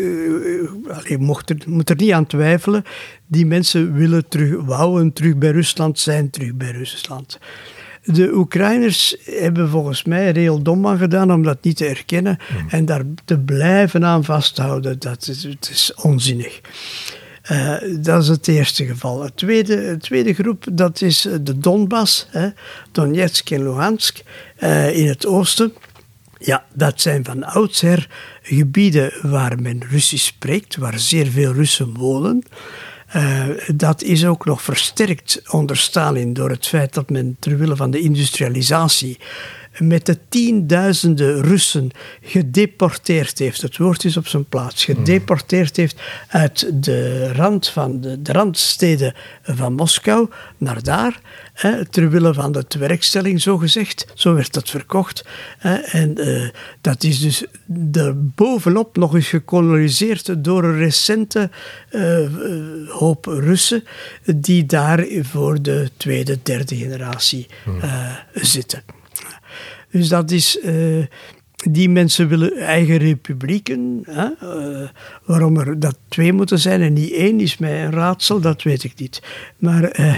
[1.18, 2.84] mocht er, moet er niet aan twijfelen.
[3.26, 7.38] Die mensen willen terug, wouden terug bij Rusland, zijn terug bij Rusland.
[8.04, 12.38] De Oekraïners hebben volgens mij er heel dom aan gedaan om dat niet te erkennen
[12.48, 12.68] hmm.
[12.68, 14.98] en daar te blijven aan vasthouden.
[14.98, 16.60] Dat is, het is onzinnig.
[17.50, 19.22] Uh, dat is het eerste geval.
[19.22, 22.48] Het tweede, tweede groep, dat is de Donbass, hè,
[22.92, 24.20] Donetsk en Luhansk,
[24.58, 25.72] uh, in het oosten.
[26.38, 28.08] Ja, dat zijn van oudsher
[28.42, 32.42] gebieden waar men Russisch spreekt, waar zeer veel Russen wonen.
[33.74, 38.00] Dat is ook nog versterkt onder Stalin door het feit dat men, terwille van de
[38.00, 39.18] industrialisatie,
[39.78, 41.90] met de tienduizenden Russen
[42.22, 48.22] gedeporteerd heeft, het woord is op zijn plaats, gedeporteerd heeft uit de rand van de,
[48.22, 51.20] de randsteden van Moskou naar daar,
[51.52, 54.06] hè, ter van de tewerkstelling, zo gezegd.
[54.14, 55.24] Zo werd dat verkocht.
[55.58, 56.48] Hè, en uh,
[56.80, 57.44] dat is dus
[58.14, 61.50] bovenop nog eens gekoloniseerd door een recente
[61.90, 62.18] uh,
[62.88, 63.84] hoop Russen,
[64.36, 67.46] die daar voor de tweede, derde generatie
[68.32, 68.97] zitten.
[69.90, 70.58] Dus dat is
[71.70, 74.02] die mensen willen eigen republieken.
[74.04, 74.28] Hè?
[74.42, 74.88] Uh,
[75.24, 78.84] waarom er dat twee moeten zijn en niet één is mij een raadsel, dat weet
[78.84, 79.22] ik niet.
[79.56, 80.16] Maar uh,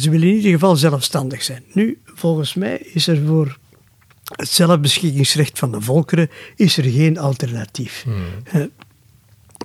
[0.00, 1.62] ze willen in ieder geval zelfstandig zijn.
[1.72, 3.58] Nu, volgens mij is er voor
[4.36, 8.04] het zelfbeschikkingsrecht van de volkeren is er geen alternatief.
[8.04, 8.70] Hmm.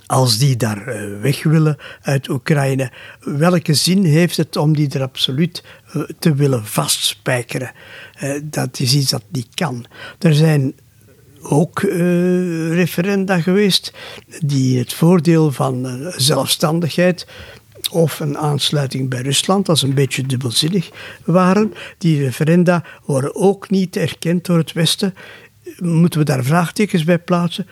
[0.06, 0.84] Als die daar
[1.20, 5.62] weg willen uit Oekraïne, welke zin heeft het om die er absoluut
[6.18, 7.72] te willen vastspijkeren?
[8.42, 9.86] dat is iets dat niet kan.
[10.18, 10.74] Er zijn
[11.42, 11.80] ook
[12.70, 13.92] referenda geweest
[14.44, 17.26] die het voordeel van zelfstandigheid
[17.90, 20.90] of een aansluiting bij Rusland, is een beetje dubbelzinnig,
[21.24, 21.74] waren.
[21.98, 25.14] Die referenda worden ook niet erkend door het Westen.
[25.78, 27.66] Moeten we daar vraagtekens bij plaatsen?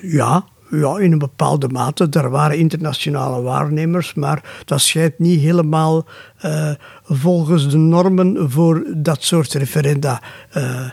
[0.00, 0.44] Ja,
[0.78, 2.08] ja, in een bepaalde mate.
[2.10, 6.06] Er waren internationale waarnemers, maar dat schijnt niet helemaal
[6.44, 6.70] uh,
[7.04, 10.22] volgens de normen voor dat soort referenda
[10.56, 10.90] uh,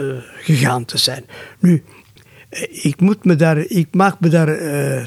[0.00, 1.24] uh, gegaan te zijn.
[1.58, 1.84] Nu,
[2.70, 4.58] ik, moet me daar, ik maak me daar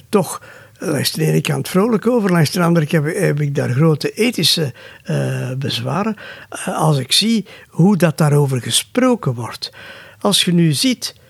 [0.09, 0.41] toch
[0.79, 4.11] langs de ene kant vrolijk over, langs de andere kant heb, heb ik daar grote
[4.11, 4.73] ethische
[5.57, 6.15] bezwaren.
[6.65, 9.73] als ik zie hoe dat daarover gesproken wordt.
[10.19, 11.20] Als je nu ziet,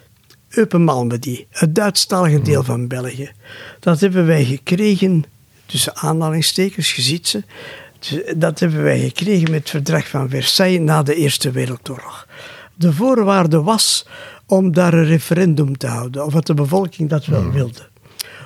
[0.51, 3.31] Eupen-Malmedy, het Duitsstalige deel van België,
[3.79, 5.23] dat hebben wij gekregen,
[5.65, 7.43] tussen aanhalingstekens, je ziet ze,
[8.37, 12.27] dat hebben wij gekregen met het verdrag van Versailles na de Eerste Wereldoorlog
[12.81, 14.05] de voorwaarde was
[14.45, 17.51] om daar een referendum te houden, of dat de bevolking dat wel hmm.
[17.51, 17.89] wilde.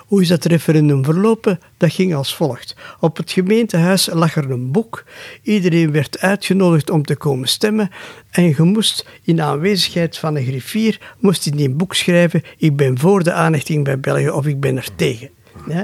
[0.05, 1.59] Hoe is dat referendum verlopen?
[1.77, 2.75] Dat ging als volgt.
[2.99, 5.03] Op het gemeentehuis lag er een boek.
[5.41, 7.89] Iedereen werd uitgenodigd om te komen stemmen.
[8.31, 12.99] En je moest in aanwezigheid van een griffier moest in die boek schrijven: Ik ben
[12.99, 15.29] voor de aanhechting bij België of ik ben er tegen.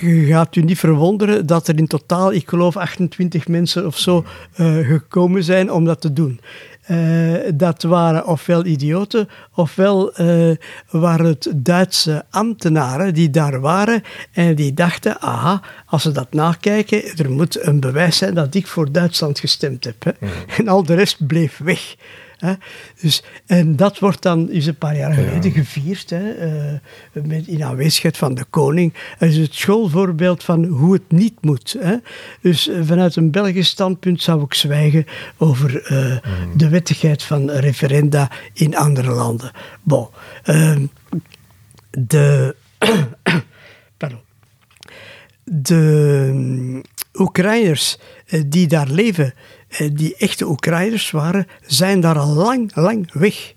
[0.00, 4.24] Je gaat u niet verwonderen dat er in totaal, ik geloof, 28 mensen of zo
[4.56, 6.40] uh, gekomen zijn om dat te doen.
[6.90, 10.56] Uh, dat waren ofwel idioten, ofwel uh,
[10.90, 17.02] waren het Duitse ambtenaren die daar waren en die dachten, aha, als ze dat nakijken,
[17.16, 20.04] er moet een bewijs zijn dat ik voor Duitsland gestemd heb.
[20.04, 20.10] Hè.
[20.20, 20.28] Mm.
[20.56, 21.96] En al de rest bleef weg.
[22.38, 22.52] Hè.
[23.00, 26.78] Dus, en dat wordt dan, is een paar jaar geleden gevierd, hè, uh,
[27.12, 28.94] met, in aanwezigheid van de koning.
[29.18, 31.76] Dat is het schoolvoorbeeld van hoe het niet moet.
[31.78, 31.96] Hè.
[32.40, 36.58] Dus uh, vanuit een Belgisch standpunt zou ik zwijgen over uh, mm.
[36.58, 39.50] de wettigheid van referenda in andere landen.
[39.82, 40.08] Bon,
[40.42, 40.86] ehm,
[41.90, 42.56] de...
[43.96, 44.20] pardon.
[45.44, 45.74] De
[46.28, 46.82] um,
[47.14, 47.98] Oekraïners
[48.46, 49.32] die daar leven, eh,
[49.92, 53.54] die echte Oekraïners waren, zijn daar al lang, lang weg.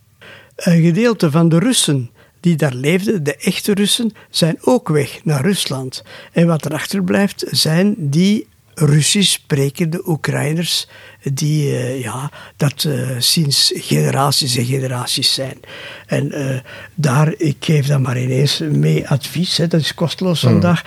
[0.55, 5.41] Een gedeelte van de Russen die daar leefden, de echte Russen, zijn ook weg naar
[5.41, 6.03] Rusland.
[6.31, 10.87] En wat er achterblijft zijn die Russisch sprekende Oekraïners
[11.33, 15.59] die uh, ja, dat uh, sinds generaties en generaties zijn.
[16.05, 16.59] En uh,
[16.95, 20.51] daar, ik geef dan maar ineens mee advies, hè, dat is kosteloos hmm.
[20.51, 20.83] vandaag.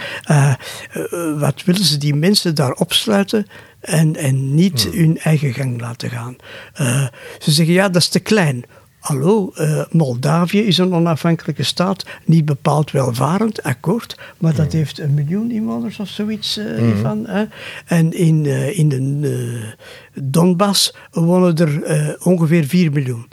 [1.38, 3.46] wat willen ze die mensen daar opsluiten?
[3.84, 4.98] En, en niet hmm.
[4.98, 6.36] hun eigen gang laten gaan.
[6.80, 7.06] Uh,
[7.38, 8.64] ze zeggen ja, dat is te klein.
[8.98, 14.78] Hallo, uh, Moldavië is een onafhankelijke staat, niet bepaald welvarend, akkoord, maar dat hmm.
[14.78, 16.96] heeft een miljoen inwoners of zoiets uh, mm.
[16.96, 17.26] van.
[17.26, 17.44] Hè?
[17.86, 19.74] En in, uh, in de
[20.14, 23.28] Donbass wonen er ongeveer 4 miljoen.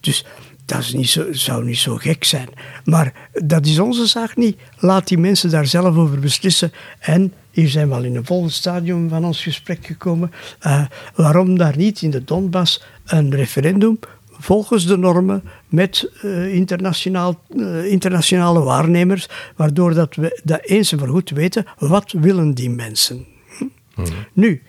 [0.00, 0.24] dus
[0.64, 2.48] dat is niet zo, zou niet zo gek zijn.
[2.84, 4.58] Maar dat is onze zaak niet.
[4.78, 8.52] Laat die mensen daar zelf over beslissen en hier zijn we al in een volgend
[8.52, 10.32] stadium van ons gesprek gekomen.
[10.66, 10.84] Uh,
[11.14, 13.98] waarom daar niet in de Donbass een referendum
[14.30, 20.98] volgens de normen met uh, internationaal, uh, internationale waarnemers, waardoor dat we dat eens en
[20.98, 23.26] voorgoed weten, wat willen die mensen?
[23.58, 23.64] Hm?
[23.94, 24.04] Hmm.
[24.32, 24.62] Nu,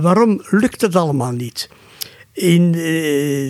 [0.00, 1.68] waarom lukt het allemaal niet?
[2.34, 2.74] In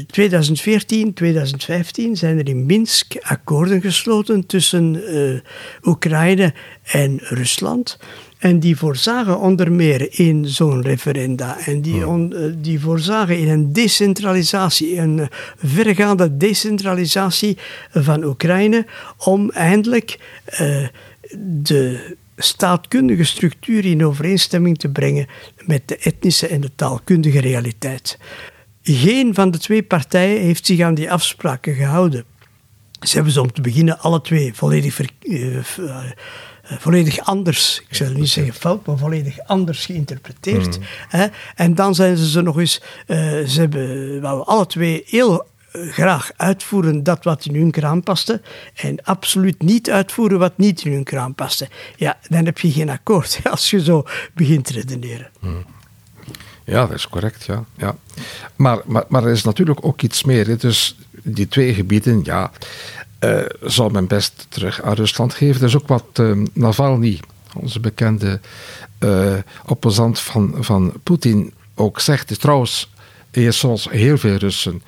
[0.07, 5.40] 2014, 2015 zijn er in Minsk akkoorden gesloten tussen uh,
[5.83, 7.99] Oekraïne en Rusland.
[8.38, 11.59] En die voorzagen onder meer in zo'n referenda.
[11.66, 17.59] En die, on, uh, die voorzagen in een decentralisatie, een vergaande decentralisatie
[17.90, 18.87] van Oekraïne.
[19.18, 20.18] Om eindelijk
[21.38, 25.27] de staatkundige structuur in overeenstemming te brengen
[25.66, 28.18] met de etnische en de taalkundige realiteit.
[28.87, 32.25] Geen van de twee partijen heeft zich aan die afspraken gehouden.
[33.01, 35.59] Ze hebben ze om te beginnen alle twee volledig, uh,
[36.62, 40.79] volledig anders, ik zal niet zeggen fout, maar volledig anders geïnterpreteerd.
[40.79, 40.85] Mm.
[41.09, 41.27] Hè?
[41.55, 43.16] En dan zijn ze ze nog eens, uh,
[43.47, 48.40] ze hebben wou alle twee heel graag uitvoeren dat wat in hun kraan paste
[48.75, 51.68] en absoluut niet uitvoeren wat niet in hun kraan paste.
[51.97, 55.31] Ja, dan heb je geen akkoord als je zo begint te redeneren.
[55.40, 55.64] Mm.
[56.64, 57.64] Ja, dat is correct, ja.
[57.77, 57.96] ja.
[58.57, 60.59] Maar, maar, maar er is natuurlijk ook iets meer.
[60.59, 62.50] Dus die twee gebieden, ja,
[63.20, 65.61] uh, zou men best terug aan Rusland geven.
[65.61, 67.20] Er is ook wat uh, Navalny,
[67.55, 68.40] onze bekende
[68.98, 69.35] uh,
[69.66, 72.40] opposant van, van Poetin, ook zegt.
[72.40, 72.90] Trouwens,
[73.31, 74.83] is zoals heel veel Russen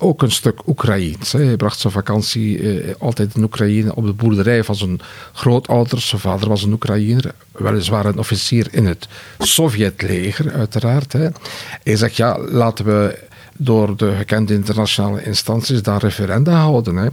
[0.00, 1.32] ook een stuk Oekraïens.
[1.32, 5.00] Hij bracht zijn vakantie eh, altijd in Oekraïne op de boerderij van zijn
[5.32, 6.08] grootouders.
[6.08, 9.08] Zijn vader was een Oekraïner, weliswaar een officier in het
[9.38, 11.12] Sovjetleger, uiteraard.
[11.82, 13.18] Hij zegt, ja, laten we
[13.56, 17.12] door de gekende internationale instanties daar referenda houden.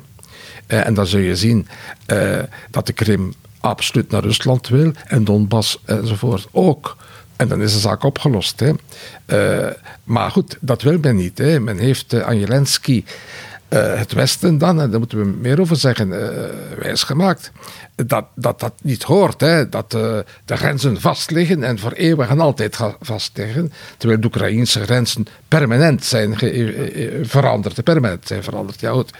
[0.67, 1.67] Eh, en dan zul je zien
[2.05, 2.39] eh,
[2.71, 6.97] dat de Krim absoluut naar Rusland wil en Donbass enzovoort ook.
[7.37, 8.59] En dan is de zaak opgelost.
[8.59, 8.71] Hè.
[9.27, 9.73] Uh,
[10.03, 11.37] maar goed, dat wil men niet.
[11.37, 11.59] Hè.
[11.59, 12.29] Men heeft uh,
[13.69, 16.27] uh, het Westen dan, en daar moeten we meer over zeggen, uh,
[16.79, 17.51] wijsgemaakt
[18.05, 19.41] dat, dat dat niet hoort.
[19.41, 19.69] Hè?
[19.69, 23.71] Dat uh, de grenzen vast liggen en voor eeuwig en altijd vast liggen.
[23.97, 26.35] Terwijl de Oekraïnse grenzen permanent zijn
[27.23, 27.83] veranderd.
[27.83, 29.11] Permanent zijn veranderd, ja goed.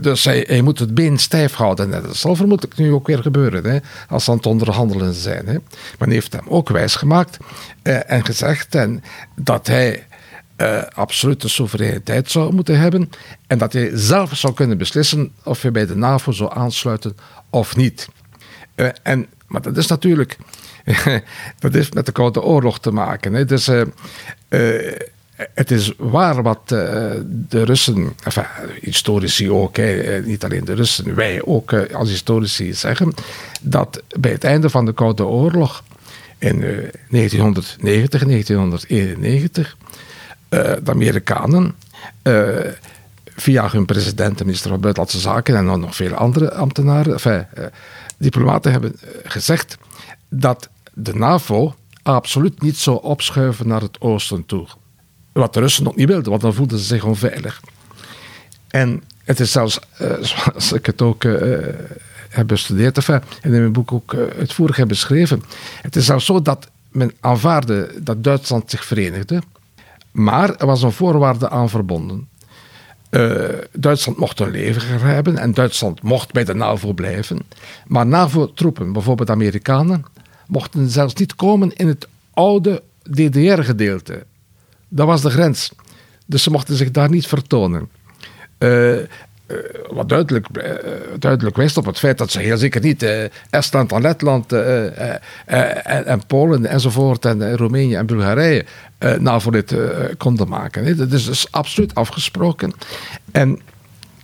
[0.00, 1.94] Dus hij, moet het been stijf houden.
[1.94, 3.64] En dat zal vermoedelijk nu ook weer gebeuren.
[3.64, 3.78] Hè?
[4.08, 5.46] Als ze aan het onderhandelen zijn.
[5.46, 5.56] Hè?
[5.98, 7.36] Hij heeft hem ook wijsgemaakt
[7.82, 9.02] en gezegd en
[9.34, 10.06] dat hij
[10.56, 13.10] uh, absolute soevereiniteit zou moeten hebben
[13.46, 17.16] en dat hij zelf zou kunnen beslissen of hij bij de NAVO zou aansluiten
[17.50, 18.08] of niet.
[18.76, 20.36] Uh, en, maar dat is natuurlijk
[21.58, 23.32] dat heeft met de Koude Oorlog te maken.
[23.32, 23.44] Hè.
[23.44, 23.82] Dus, uh,
[25.54, 28.44] het is waar wat de Russen, enfin,
[28.80, 29.76] historici ook,
[30.24, 33.14] niet alleen de Russen, wij ook als historici zeggen,
[33.60, 35.82] dat bij het einde van de Koude Oorlog
[36.38, 36.60] in
[37.10, 39.85] 1990, 1991 eh,
[40.62, 41.74] de Amerikanen
[42.22, 42.48] uh,
[43.36, 47.46] via hun president en minister van Buitenlandse Zaken en dan nog veel andere ambtenaren, enfin,
[47.58, 47.64] uh,
[48.18, 49.78] diplomaten hebben gezegd
[50.28, 54.66] dat de NAVO absoluut niet zou opschuiven naar het oosten toe.
[55.32, 57.60] Wat de Russen nog niet wilden, want dan voelden ze zich onveilig.
[58.68, 59.78] En het is zelfs,
[60.20, 61.22] zoals ik het ook
[62.28, 65.42] heb bestudeerd, en in mijn boek ook uitvoerig heb beschreven,
[65.82, 69.42] het is zelfs zo dat men aanvaarde dat Duitsland zich verenigde
[70.16, 72.28] maar er was een voorwaarde aan verbonden.
[73.10, 77.38] Uh, Duitsland mocht een leger hebben en Duitsland mocht bij de NAVO blijven.
[77.86, 80.04] Maar NAVO-troepen, bijvoorbeeld Amerikanen,
[80.46, 84.26] mochten zelfs niet komen in het oude DDR-gedeelte.
[84.88, 85.72] Dat was de grens.
[86.26, 87.88] Dus ze mochten zich daar niet vertonen.
[88.58, 88.98] Uh,
[89.46, 89.56] uh,
[89.90, 90.72] wat duidelijk, uh,
[91.18, 95.20] duidelijk wijst op het feit dat ze heel zeker niet uh, Estland en Letland en,
[96.06, 98.64] en, Polen enzovoort en Roemenië en Bulgarije
[99.18, 99.74] NAVO-lid
[100.16, 100.96] konden maken.
[100.96, 102.72] Dat is dus absoluut afgesproken.
[103.32, 103.60] En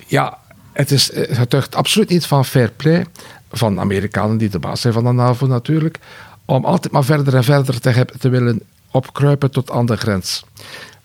[0.06, 0.38] ja,
[0.72, 3.06] het, is, getuigt absoluut niet van fair play
[3.52, 5.98] van Amerikanen die de baas zijn van de NAVO natuurlijk,
[6.44, 10.44] om altijd maar verder en verder te, te willen opkruipen tot aan de grens.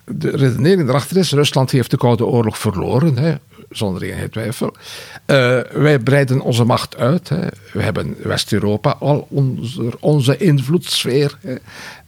[0.05, 3.17] De redenering erachter is, Rusland heeft de Koude Oorlog verloren.
[3.17, 3.35] Hè
[3.69, 4.75] zonder enige twijfel.
[5.25, 7.29] Uh, wij breiden onze macht uit.
[7.29, 7.47] Hè.
[7.73, 11.37] We hebben West-Europa al onder onze invloedssfeer.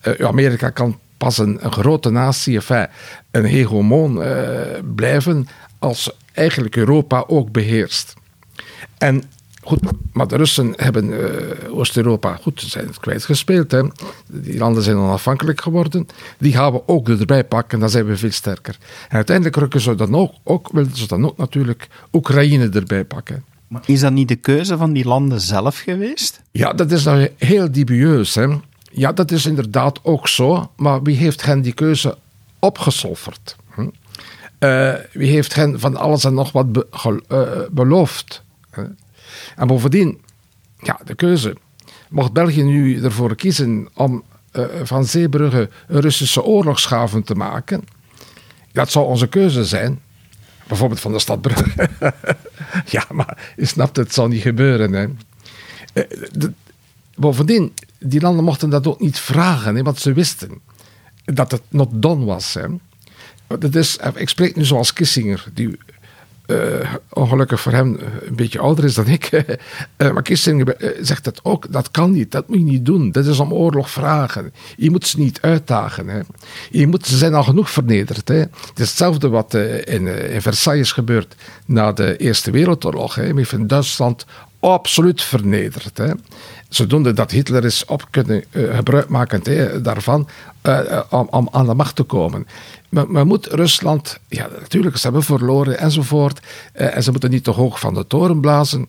[0.03, 2.87] Uh, Amerika kan pas een, grote natie, enfin,
[3.31, 4.61] een hegemoon uh,
[4.95, 5.47] blijven
[5.79, 8.13] als eigenlijk Europa ook beheerst.
[8.97, 9.23] En
[9.69, 9.81] Goed,
[10.13, 13.71] maar de Russen hebben uh, Oost-Europa goed zijn het kwijtgespeeld.
[13.71, 13.81] Hè.
[14.27, 16.07] Die landen zijn onafhankelijk geworden.
[16.37, 18.77] Die gaan we ook erbij pakken, dan zijn we veel sterker.
[19.09, 23.43] En uiteindelijk rukken ze dan ook, ook willen ze dan ook natuurlijk Oekraïne erbij pakken.
[23.67, 26.41] Maar is dat niet de keuze van die landen zelf geweest?
[26.51, 28.35] Ja, dat is nou heel dubieus.
[28.35, 28.47] Hè.
[28.91, 30.71] Ja, dat is inderdaad ook zo.
[30.75, 32.17] Maar wie heeft hen die keuze
[32.59, 33.55] opgesolverd?
[33.73, 33.87] Hm?
[34.59, 36.87] Uh, wie heeft hen van alles en nog wat be
[37.31, 38.43] uh, beloofd?
[39.59, 40.21] En bovendien,
[40.81, 41.55] ja, de keuze.
[42.09, 47.83] Mocht België nu ervoor kiezen om uh, van Zeebrugge een Russische oorlogshaven te maken,
[48.71, 49.99] dat zou onze keuze zijn.
[50.67, 51.89] Bijvoorbeeld van de stad Brugge.
[52.95, 54.93] ja, maar je snapt, het zal niet gebeuren.
[54.93, 55.07] Hè.
[56.31, 56.51] De,
[57.15, 60.61] bovendien, die landen mochten dat ook niet vragen, hè, want ze wisten
[61.25, 62.53] dat het not done was.
[62.53, 62.67] Hè.
[63.59, 65.77] Dat is, ik spreek nu zoals Kissinger, die
[66.49, 69.31] uh, ongelukkig voor hem een beetje ouder is dan ik.
[69.31, 71.71] uh, maar Kissinger zegt dat ook.
[71.71, 73.11] Dat kan niet, dat moet je niet doen.
[73.11, 74.53] Dat is om oorlog vragen.
[74.77, 76.07] Je moet ze niet uitdagen.
[76.07, 76.19] Hè.
[76.69, 78.27] Je moet, ze zijn al genoeg vernederd.
[78.27, 78.35] Hè.
[78.35, 81.35] Het is hetzelfde wat in, in Versailles gebeurt
[81.65, 83.15] na de Eerste Wereldoorlog.
[83.15, 83.27] Hè.
[83.33, 84.25] Men heeft Duitsland
[84.59, 85.97] absoluut vernederd.
[85.97, 86.11] Hè.
[86.69, 90.27] Zodoende dat Hitler is op kunnen uh, gebruikmakend hè, daarvan
[90.63, 92.47] uh, om, om, aan de macht te komen.
[92.89, 96.39] Maar, maar moet Rusland, ja natuurlijk, ze hebben verloren enzovoort.
[96.73, 98.87] En ze moeten niet te hoog van de toren blazen.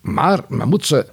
[0.00, 1.06] maar men moet ze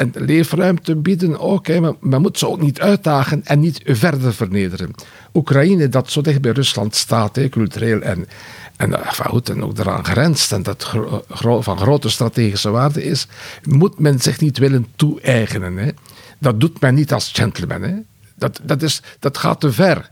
[0.00, 1.66] een leefruimte bieden ook.
[1.66, 4.94] Hè, maar men moet ze ook niet uitdagen en niet verder vernederen.
[5.34, 8.26] Oekraïne, dat zo dicht bij Rusland staat, hè, cultureel en
[8.80, 10.94] en goed, en ook eraan grenst en dat
[11.60, 13.26] van grote strategische waarde is,
[13.62, 15.96] moet men zich niet willen toe-eigenen.
[16.38, 17.82] Dat doet men niet als gentleman.
[17.82, 17.96] Hè.
[18.36, 20.10] Dat, dat, is, dat gaat te ver.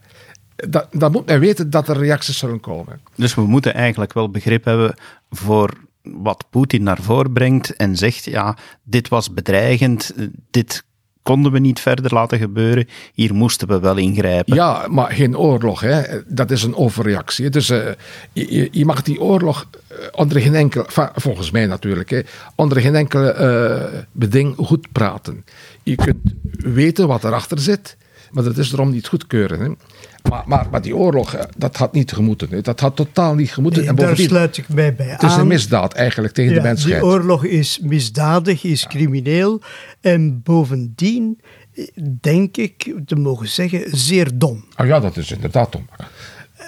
[0.57, 3.01] Dat, dan moet men weten dat er reacties zullen komen.
[3.15, 4.95] Dus we moeten eigenlijk wel begrip hebben
[5.31, 5.71] voor
[6.03, 10.13] wat Poetin naar voren brengt en zegt, ja, dit was bedreigend,
[10.51, 10.85] dit
[11.29, 12.89] konden we niet verder laten gebeuren.
[13.15, 14.55] Hier moesten we wel ingrijpen.
[14.55, 15.81] Ja, maar geen oorlog.
[15.81, 16.03] Hè.
[16.27, 17.51] Dat is een overreactie.
[17.51, 17.67] Dus
[18.33, 22.21] je, mag die oorlog eh, onder geen enkel, volgens mij natuurlijk, hè,
[22.55, 23.35] onder geen enkele
[23.93, 25.45] uh, beding goed praten.
[25.83, 27.97] Je kunt weten wat erachter zit,
[28.31, 29.61] maar dat is erom niet goedkeuren.
[29.61, 29.69] Hè.
[30.31, 32.49] Maar, maar, maar, die oorlog, dat had niet gemoeten.
[32.51, 32.61] Hè.
[32.61, 33.87] Dat had totaal niet gemoeten.
[33.87, 35.13] en daar sluit ik mij bij aan.
[35.13, 36.95] Het is een misdaad eigenlijk tegen de mensheid.
[36.95, 39.61] Die oorlog is misdadig, is crimineel.
[40.01, 41.41] En bovendien,
[42.21, 44.65] denk ik, te mogen zeggen, zeer dom.
[44.77, 45.89] Oh ja, dat is inderdaad dom.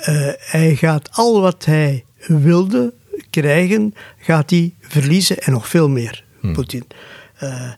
[0.08, 2.92] Uh, hij gaat al wat hij wilde
[3.30, 6.52] krijgen, gaat hij verliezen en nog veel meer, hmm.
[6.52, 6.84] Poetin.
[7.42, 7.70] Uh,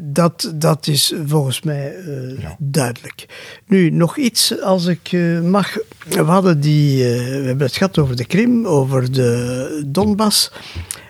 [0.00, 3.26] dat, dat is volgens mij uh, duidelijk.
[3.66, 5.76] Nu, nog iets als ik uh, mag.
[6.08, 10.52] We hadden die, uh, we hebben het gehad over de Krim, over de Donbass.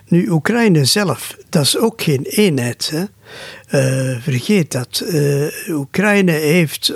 [0.06, 2.92] Nu, Oekraïne zelf, dat is ook geen eenheid.
[2.94, 3.04] Hè?
[4.20, 5.04] vergeet dat.
[5.68, 6.92] Oekraïne heeft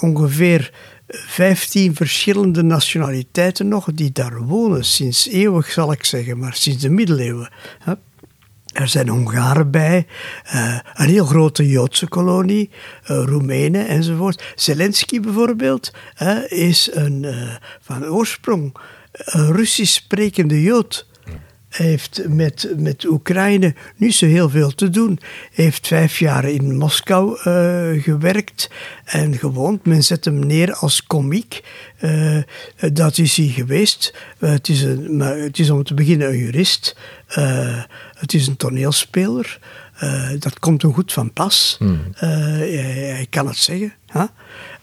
[0.00, 0.72] ongeveer
[1.08, 4.84] 15 verschillende nationaliteiten nog die daar wonen.
[4.84, 7.50] Sinds eeuwig zal ik zeggen, maar sinds de middeleeuwen.
[8.74, 10.06] Er zijn Hongaren bij,
[10.54, 14.52] uh, een heel grote Joodse kolonie, uh, Roemenen enzovoort.
[14.54, 17.26] Zelensky bijvoorbeeld uh, is een,
[17.80, 18.76] van oorsprong
[19.24, 21.06] Russisch sprekende Jood.
[21.74, 25.18] Heeft met, met Oekraïne niet zo heel veel te doen.
[25.52, 28.70] Hij heeft vijf jaar in Moskou uh, gewerkt
[29.04, 29.86] en gewoond.
[29.86, 31.62] Men zet hem neer als komiek.
[32.00, 32.42] Uh,
[32.92, 34.14] dat is hij geweest.
[34.38, 36.96] Uh, het, is een, maar het is om te beginnen een jurist.
[38.14, 39.58] het is een toneelspeler.
[40.38, 41.76] dat komt hem goed van pas.
[41.78, 42.00] Hmm.
[42.14, 42.68] Hij,
[43.14, 43.92] hij, kan het zeggen.
[44.12, 44.24] Huh?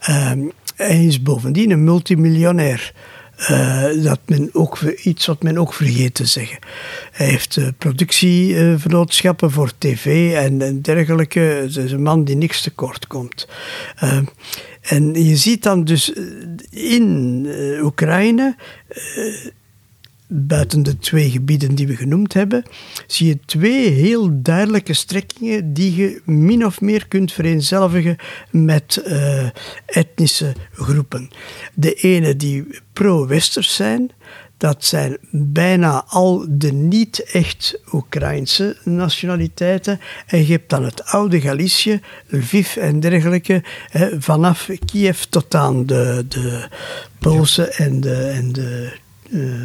[0.00, 0.40] Ehm,
[0.76, 2.92] hij is bovendien een multimiljonair.
[3.50, 6.58] Uh, dat men ook, iets wat men ook vergeet te zeggen.
[7.12, 11.40] Hij heeft productievernootchappen uh, voor tv en, en dergelijke.
[11.40, 13.48] Het is een man die niks tekort komt.
[14.04, 14.18] Uh,
[14.82, 16.12] en je ziet dan dus
[16.70, 17.46] in
[17.82, 18.56] Oekraïne
[20.32, 22.62] buiten de twee gebieden die we genoemd hebben,
[23.06, 28.16] zie je twee heel duidelijke strekkingen die je min of meer kunt vereenzelvigen
[28.50, 29.48] met uh,
[29.86, 31.30] etnische groepen.
[31.74, 34.10] De ene die pro-westers zijn,
[34.56, 40.00] dat zijn bijna al de niet echt Oekraïnse nationaliteiten.
[40.26, 43.62] En je hebt dan het oude Galicië, Lviv en dergelijke,
[44.18, 46.68] vanaf Kiev tot aan de, de
[47.18, 48.92] Poolse en de, en de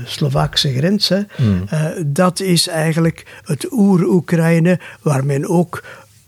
[0.06, 1.10] Slovaakse grens.
[1.10, 1.22] Hè.
[1.36, 1.64] Hmm.
[1.74, 5.84] Uh, dat is eigenlijk het oer-Oekraïne waar men ook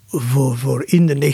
[0.08, 1.34] voor, voor in de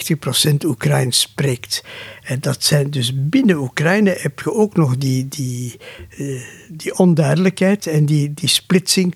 [0.63, 1.83] 90% Oekraïns spreekt.
[2.23, 5.79] En dat zijn dus binnen Oekraïne heb je ook nog die, die,
[6.17, 9.15] uh, die onduidelijkheid en die, die splitsing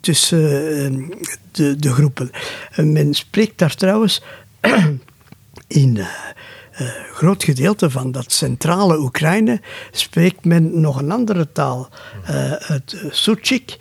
[0.00, 1.10] tussen
[1.52, 2.30] de, de groepen.
[2.76, 4.22] men spreekt daar trouwens
[5.66, 5.98] in
[6.80, 9.60] uh, groot gedeelte van dat centrale Oekraïne
[9.90, 11.88] spreekt men nog een andere taal.
[12.22, 13.76] Uh, het uh, Suchik,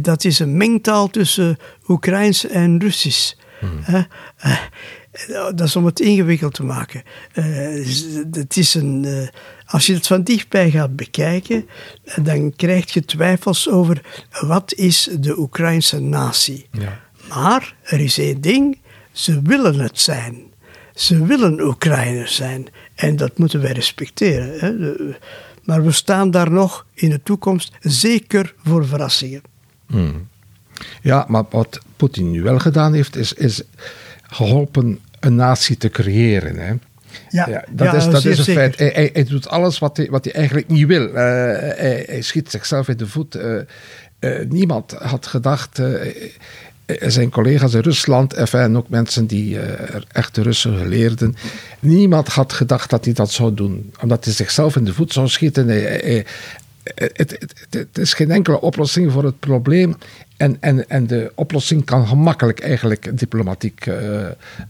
[0.00, 1.56] dat is een mengtaal tussen
[1.88, 3.32] Oekraïns en Russisch.
[3.60, 4.06] Hmm.
[5.30, 7.02] dat is om het ingewikkeld te maken.
[8.30, 9.28] het is een,
[9.66, 11.68] als je het van dichtbij gaat bekijken,
[12.22, 14.00] dan krijg je twijfels over
[14.40, 16.68] wat is de Oekraïnse natie.
[16.72, 17.00] Ja.
[17.28, 18.78] Maar er is één ding,
[19.12, 20.45] ze willen het zijn.
[20.96, 24.58] Ze willen Oekraïners zijn en dat moeten wij respecteren.
[24.58, 24.94] Hè.
[25.64, 29.42] Maar we staan daar nog in de toekomst zeker voor verrassingen.
[29.86, 30.28] Hmm.
[31.02, 33.62] Ja, maar wat Poetin nu wel gedaan heeft, is, is
[34.22, 36.56] geholpen een natie te creëren.
[36.56, 36.74] Hè.
[37.28, 38.78] Ja, ja, dat, is, dat is een feit.
[38.78, 41.06] Hij, hij, doet alles wat hij, wat hij eigenlijk niet wil.
[41.06, 43.36] Uh, hij, hij, schiet zichzelf in de voet.
[43.36, 43.60] Uh,
[44.48, 45.80] niemand had gedacht
[46.86, 49.62] zijn collega's in Rusland, en ook mensen die uh,
[50.12, 51.36] echte Russen geleerden,
[51.80, 53.92] niemand had gedacht dat hij dat zou doen.
[54.02, 55.68] Omdat hij zichzelf in de voet zou schieten.
[55.68, 56.26] het,
[57.14, 59.96] het, het, is geen enkele oplossing voor het probleem.
[60.36, 63.84] En, en, en de oplossing kan gemakkelijk eigenlijk diplomatiek.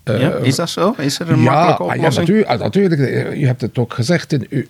[0.04, 0.94] Ja, is dat zo?
[0.98, 2.12] Is er een makkelijke oplossing?
[2.14, 3.00] Ja, natuurlijk, ah, natuurlijk.
[3.36, 4.68] Je hebt het ook gezegd in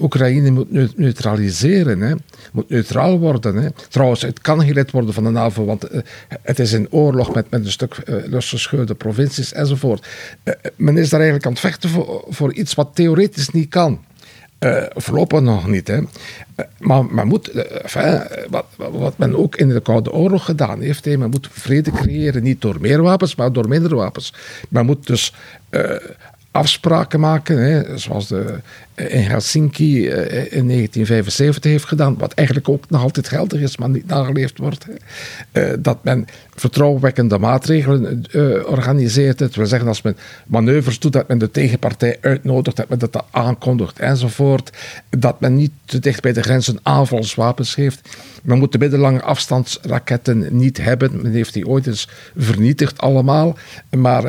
[0.00, 2.14] Oekraïne moet neutraliseren, hè.
[2.52, 3.56] moet neutraal worden.
[3.56, 3.68] Hè.
[3.88, 6.00] Trouwens, het kan lid worden van de NAVO, want uh,
[6.42, 10.06] het is een oorlog met, met een stuk uh, losgescheurde provincies enzovoort.
[10.44, 11.90] Uh, men is daar eigenlijk aan het vechten
[12.28, 14.04] voor, iets wat theoretisch niet kan.
[14.60, 15.88] Uh, voorlopig nog niet.
[15.88, 16.00] Hè.
[16.78, 17.52] maar men moet,
[18.48, 22.60] wat, wat, men ook in de Koude Oorlog gedaan heeft, men moet vrede creëren, niet
[22.60, 24.34] door meer wapens, maar door minder wapens.
[24.68, 25.32] Men moet dus
[26.50, 28.54] afspraken maken, hè, zoals de, eh,
[29.08, 33.88] in Helsinki eh, in 1975 heeft gedaan, wat eigenlijk ook nog altijd geldig is, maar
[33.88, 34.86] niet nageleefd wordt.
[35.52, 39.40] Uh, dat men vertrouwenwekkende maatregelen uh, organiseert.
[39.40, 43.24] Het wil zeggen, als men manoeuvres doet, dat men de tegenpartij uitnodigt, dat men dat
[43.30, 44.70] aankondigt enzovoort.
[45.10, 48.16] Dat men niet te dicht bij de grenzen aanvalswapens heeft.
[48.42, 51.22] Men moet de middellange afstandsraketten niet hebben.
[51.22, 53.58] Men heeft die ooit eens vernietigd allemaal.
[53.90, 54.24] Maar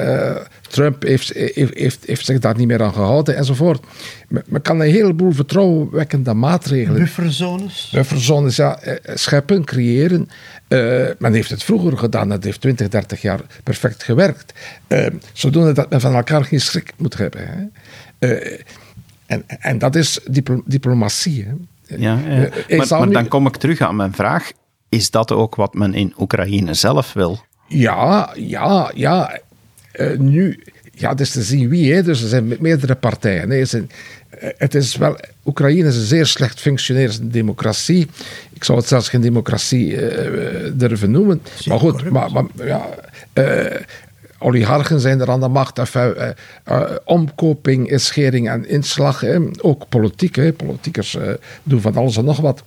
[0.67, 3.85] Trump heeft, heeft, heeft, zich daar niet meer aan gehouden enzovoort.
[4.31, 6.99] Men kan een heleboel vertrouwenwekkende maatregelen.
[6.99, 7.89] Bufferzones?
[7.93, 8.79] Bufferzones, ja.
[8.79, 10.29] Eh, scheppen, creëren.
[10.67, 14.53] Uh, men heeft het vroeger gedaan, dat heeft 20, 30 jaar perfect gewerkt.
[14.87, 17.47] Uh, zodoende dat men van elkaar geen schrik moet hebben.
[17.47, 17.63] Hè.
[18.29, 18.59] Uh,
[19.25, 20.19] en, en dat is
[20.65, 21.47] diplomatie.
[21.47, 21.53] Hè.
[21.97, 22.15] Ja,
[22.77, 24.51] maar, maar dan kom ik terug aan mijn vraag.
[24.89, 27.39] Is dat ook wat men in Oekraïne zelf wil?
[27.67, 29.39] Ja, ja, ja.
[29.93, 31.93] Uh, nu, ja, het is te zien wie.
[31.93, 32.03] Hè.
[32.03, 33.49] Dus er zijn meerdere partijen.
[33.49, 33.65] Hè.
[33.65, 33.95] Zijn, eh,
[34.39, 38.07] het is wel, Oekraïne is een zeer slecht functionerende democratie.
[38.53, 41.41] Ik zou het zelfs geen democratie uh, durven noemen.
[41.65, 42.89] maar goed, maar, maar, ja,
[43.33, 43.65] uh,
[44.39, 45.79] oligarchen zijn er aan de macht.
[45.79, 46.13] Enfin,
[46.69, 49.19] uh, omkoping, schering en inslag.
[49.19, 49.39] Hè.
[49.61, 50.35] Ook politiek.
[50.35, 50.53] Hè.
[50.53, 51.17] Politiekers
[51.63, 52.63] doen van alles en nog wat.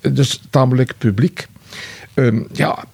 [0.00, 1.46] dus tamelijk publiek.
[2.14, 2.84] Um, ja,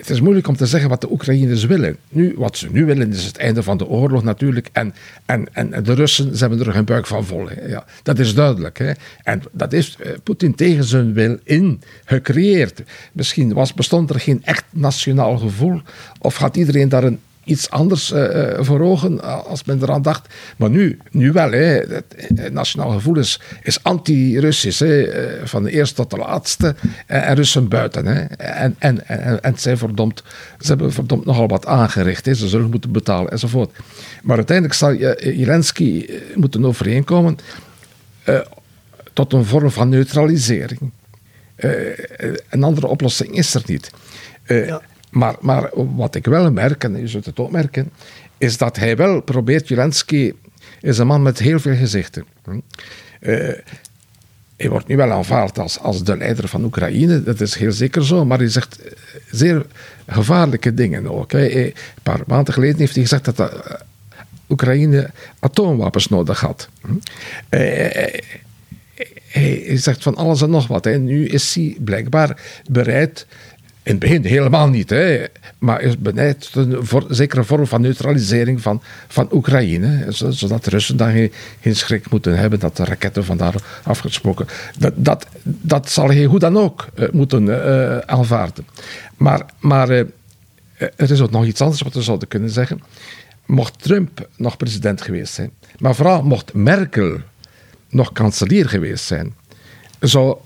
[0.00, 1.96] het is moeilijk om te zeggen wat de Oekraïners willen.
[2.08, 4.68] Nu, wat ze nu willen is het einde van de oorlog natuurlijk.
[4.72, 4.94] En,
[5.26, 7.48] en, en de Russen, ze hebben er hun buik van vol.
[7.66, 8.78] Ja, dat is duidelijk.
[8.78, 8.92] Hè.
[9.22, 12.82] En dat is uh, Poetin tegen zijn wil in gecreëerd.
[13.12, 15.80] Misschien was, bestond er geen echt nationaal gevoel.
[16.18, 17.20] Of had iedereen daar een
[17.50, 20.34] iets anders uh, voor ogen als men eraan dacht.
[20.56, 21.50] Maar nu, nu wel.
[21.50, 21.80] Hè.
[22.34, 24.82] Het nationaal gevoel is, is anti-Russisch.
[25.44, 26.74] Van de eerste tot de laatste.
[27.06, 28.06] En Russen buiten.
[28.06, 28.20] Hè.
[28.36, 30.22] En, en, en, en zij verdomd,
[30.58, 32.26] ze hebben verdomd nogal wat aangericht.
[32.26, 32.34] Hè.
[32.34, 33.70] Ze zullen moeten betalen enzovoort.
[34.22, 37.38] Maar uiteindelijk zal Zelensky moeten overeenkomen
[39.12, 40.90] tot een vorm van neutralisering.
[42.50, 43.90] Een andere oplossing is er niet.
[45.10, 47.90] Maar, maar wat ik wel merk, en je zult het ook merken,
[48.38, 49.66] is dat hij wel probeert.
[49.66, 50.32] Zelensky
[50.80, 52.24] is een man met heel veel gezichten.
[53.20, 53.52] Uh,
[54.56, 58.06] hij wordt nu wel aanvaard als, als de leider van Oekraïne, dat is heel zeker
[58.06, 58.92] zo, maar hij zegt eh,
[59.30, 59.66] zeer
[60.06, 61.32] gevaarlijke dingen ook.
[61.32, 63.74] Een paar maanden geleden heeft hij gezegd dat de, uh,
[64.48, 66.68] Oekraïne atoomwapens nodig had.
[67.48, 68.22] hij,
[69.28, 70.86] hij zegt van alles en nog wat.
[70.86, 72.40] En nu is hij blijkbaar
[72.70, 73.26] bereid
[73.82, 75.24] in het begin helemaal niet, hè,
[75.58, 80.96] maar is benijd een voor, zekere vorm van neutralisering van, van Oekraïne, zodat de Russen
[80.96, 84.46] dan geen, geen schrik moeten hebben dat de raketten vandaar afgesproken.
[84.78, 88.66] Dat, dat, dat zal hij hoe dan ook uh, moeten uh, aanvaarden.
[89.16, 90.04] Maar, maar uh,
[90.76, 92.82] er is ook nog iets anders wat we zouden kunnen zeggen.
[93.46, 97.18] Mocht Trump nog president geweest zijn, maar vooral mocht Merkel
[97.88, 99.34] nog kanselier geweest zijn,
[100.00, 100.36] zou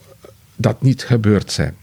[0.56, 1.76] dat niet gebeurd zijn.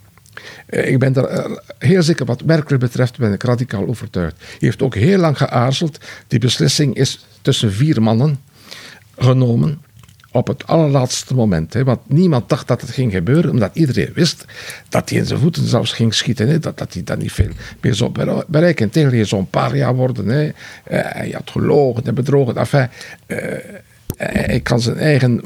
[0.66, 4.36] Eh, ik ben er eh, heel zeker wat Merkel betreft, ben ik radicaal overtuigd.
[4.38, 5.98] Hij heeft ook heel lang geaarzeld.
[6.28, 8.40] Die beslissing is tussen vier mannen
[9.18, 9.82] genomen
[10.32, 11.74] op het allerlaatste moment.
[11.74, 14.46] Hè, want niemand dacht dat het ging gebeuren, omdat iedereen wist
[14.90, 16.62] dat hij in zijn voeten zelfs ging schieten.
[16.62, 17.50] Dat, dat hij dan niet veel
[17.82, 18.12] meer zou
[18.48, 18.90] bereiken.
[18.90, 20.28] Tegen hij paar jaar worden.
[20.28, 20.52] Uh,
[20.86, 22.56] hij had gelogen en bedrogen.
[22.56, 22.90] Enfin,
[23.28, 23.38] uh,
[24.18, 25.42] hij kan zijn eigen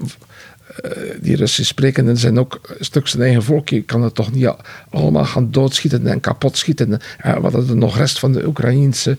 [1.21, 3.69] die Russisch sprekenden zijn ook een stuk zijn eigen volk.
[3.69, 4.53] Je kan het toch niet
[4.89, 6.99] allemaal gaan doodschieten en kapot schieten.
[7.25, 9.17] Uh, wat er nog rest van de Oekraïense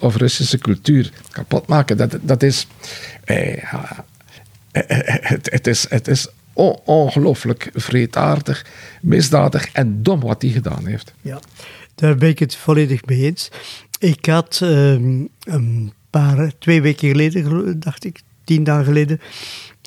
[0.00, 1.96] of Russische cultuur kapot maken.
[1.96, 2.66] Dat, dat is,
[3.26, 3.62] uh,
[4.72, 5.86] het, het, is.
[5.88, 6.28] Het is
[6.84, 8.66] ongelooflijk vreedaardig,
[9.00, 11.12] misdadig en dom wat hij gedaan heeft.
[11.20, 11.40] Ja,
[11.94, 13.50] daar ben ik het volledig mee eens.
[13.98, 19.20] Ik had ehm, een paar, twee weken geleden, dacht ik, tien dagen geleden,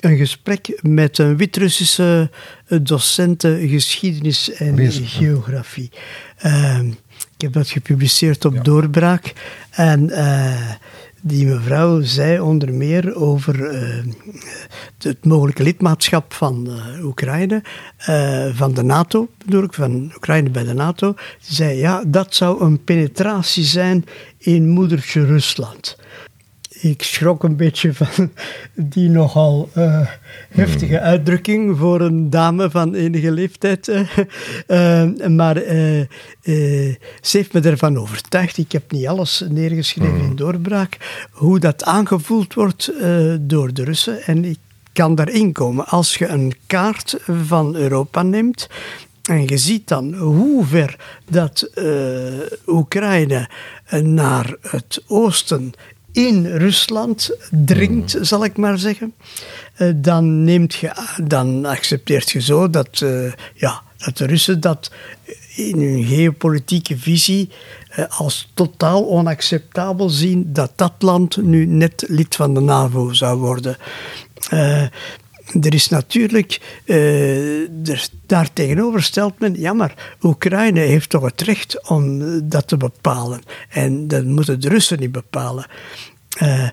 [0.04, 2.30] een gesprek met een Wit-Russische
[2.82, 5.90] docenten geschiedenis en geografie.
[6.36, 6.86] Ehm,
[7.34, 9.32] ik heb dat gepubliceerd op Doorbraak.
[9.70, 10.10] En
[11.20, 14.12] die mevrouw zei onder meer over uh,
[14.98, 16.68] het mogelijke lidmaatschap van
[17.02, 17.62] Oekraïne,
[18.52, 21.14] van de NATO, bedoel ik, van Oekraïne bij de NATO.
[21.40, 24.04] Ze zei ja, dat zou een penetratie zijn
[24.38, 25.96] in moedertje Rusland
[26.80, 28.30] ik schrok een beetje van
[28.94, 30.06] die nogal uh,
[30.48, 31.04] heftige hmm.
[31.04, 33.88] uitdrukking voor een dame van enige leeftijd.
[33.88, 36.04] Uh, maar uh,
[37.20, 38.58] ze heeft me ervan overtuigd.
[38.58, 40.28] Ik heb niet alles neergeschreven hmm.
[40.30, 41.26] in doorbraak.
[41.30, 42.92] Hoe dat aangevoeld wordt
[43.40, 44.22] door de Russen.
[44.22, 44.58] En ik
[44.92, 45.86] kan daarin komen.
[45.86, 47.16] Als je een kaart
[47.46, 48.68] van Europa neemt.
[49.22, 50.96] En je ziet dan hoe ver
[51.30, 51.70] dat
[52.66, 53.48] Oekraïne
[54.02, 55.72] naar het oosten
[56.12, 58.24] in Rusland dringt, hmm.
[58.24, 59.14] zal ik maar zeggen,
[59.74, 60.92] eh, dan, neemt je,
[61.24, 64.90] dan accepteert je zo dat, uh, ja, dat de Russen dat
[65.54, 67.50] in hun geopolitieke visie
[67.98, 73.38] uh, als totaal onacceptabel zien dat dat land nu net lid van de NAVO zou
[73.38, 73.76] worden.
[75.60, 81.40] Er is natuurlijk, uh, er, daar tegenover stelt men, ja maar Oekraïne heeft toch het
[81.40, 83.40] recht om dat te bepalen.
[83.68, 85.66] En dat moeten de Russen niet bepalen.
[86.42, 86.68] Uh,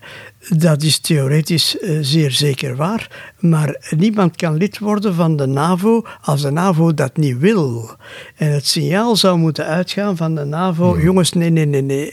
[0.48, 6.02] dat is theoretisch uh, zeer zeker waar, maar niemand kan lid worden van de NAVO
[6.20, 7.90] als de NAVO dat niet wil.
[8.36, 11.02] En het signaal zou moeten uitgaan van de NAVO: hmm.
[11.02, 12.10] jongens, nee, nee, nee, nee,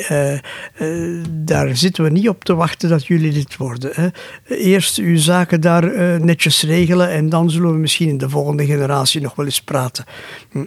[0.80, 3.92] uh, daar zitten we niet op te wachten dat jullie lid worden.
[3.94, 4.08] Hè.
[4.56, 9.22] Eerst uw zaken daar netjes regelen en dan zullen we misschien in de volgende generatie
[9.22, 10.06] nog wel eens praten.
[10.52, 10.66] Hm.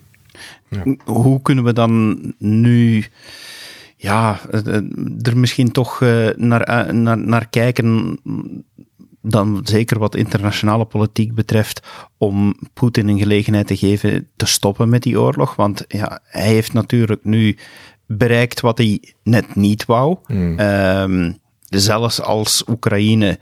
[0.68, 0.96] Ja.
[1.04, 3.04] Hoe kunnen we dan nu
[4.00, 4.82] ja, eh, eh,
[5.22, 8.18] er misschien toch eh, naar, naar, naar kijken,
[9.22, 11.86] dan zeker wat internationale politiek betreft,
[12.16, 15.56] om Poetin een gelegenheid te geven te stoppen met die oorlog.
[15.56, 17.56] Want ja, hij heeft natuurlijk nu
[18.06, 20.16] bereikt wat hij net niet wou.
[20.26, 20.58] Hmm.
[20.58, 23.38] Ehm, zelfs als Oekraïne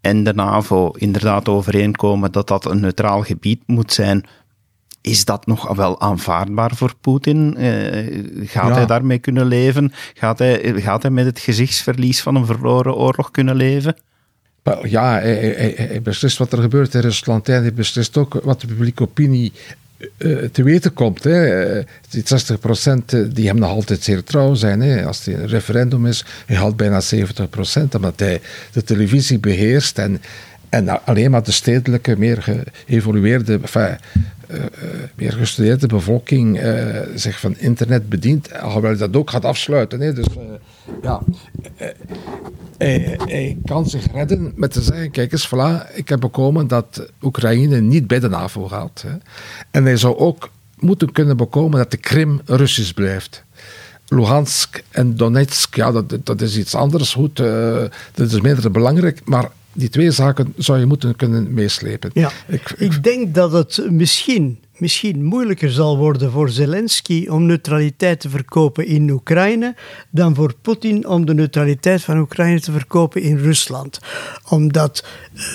[0.00, 4.24] en de NAVO inderdaad overeenkomen dat dat een neutraal gebied moet zijn,
[5.04, 7.56] is dat nog wel aanvaardbaar voor Poetin?
[7.58, 9.92] Uh, gaat hij daarmee kunnen leven?
[10.14, 13.96] Gaat hij, gaat hij met het gezichtsverlies van een verloren oorlog kunnen leven?
[14.82, 17.46] Ja, hij, hij, hij beslist wat er gebeurt in Rusland.
[17.46, 19.52] Hij beslist ook wat de publieke opinie
[20.18, 21.24] uh, te weten komt.
[21.24, 21.82] Hè.
[22.08, 22.22] Die
[23.22, 24.80] 60% die hem nog altijd zeer trouw zijn.
[24.80, 25.06] Hè.
[25.06, 27.16] Als het een referendum is, hij haalt bijna 70%,
[27.96, 28.40] omdat hij
[28.72, 30.20] de televisie beheerst en,
[30.68, 33.96] en alleen maar de stedelijke, meer geëvolueerde, enfin,
[34.50, 34.58] uh,
[35.14, 40.00] meer gestudeerde bevolking uh, zich van internet bedient, alhoewel dat ook gaat afsluiten.
[40.00, 40.12] Hè.
[40.12, 40.26] Dus
[41.02, 41.22] ja,
[42.78, 47.06] hij, hij, kan zich redden met te zeggen, kijk eens, voilà, ik heb bekomen dat
[47.22, 49.04] Oekraïne niet bij de NAVO gaat.
[49.06, 49.16] Hè.
[49.70, 53.44] En hij zou ook moeten kunnen bekomen dat de Krim Russisch blijft.
[54.08, 57.14] Luhansk en Donetsk, ja, dat, dat is iets anders.
[57.14, 57.36] Goed,
[58.14, 62.10] dat is minder belangrijk, maar die twee zaken zou je moeten kunnen meeslepen.
[62.14, 68.20] Ja, ik, ik denk dat het misschien, misschien moeilijker zal worden voor Zelensky om neutraliteit
[68.20, 69.74] te verkopen in Oekraïne
[70.10, 73.98] dan voor Poetin om de neutraliteit van Oekraïne te verkopen in Rusland.
[74.48, 75.04] Omdat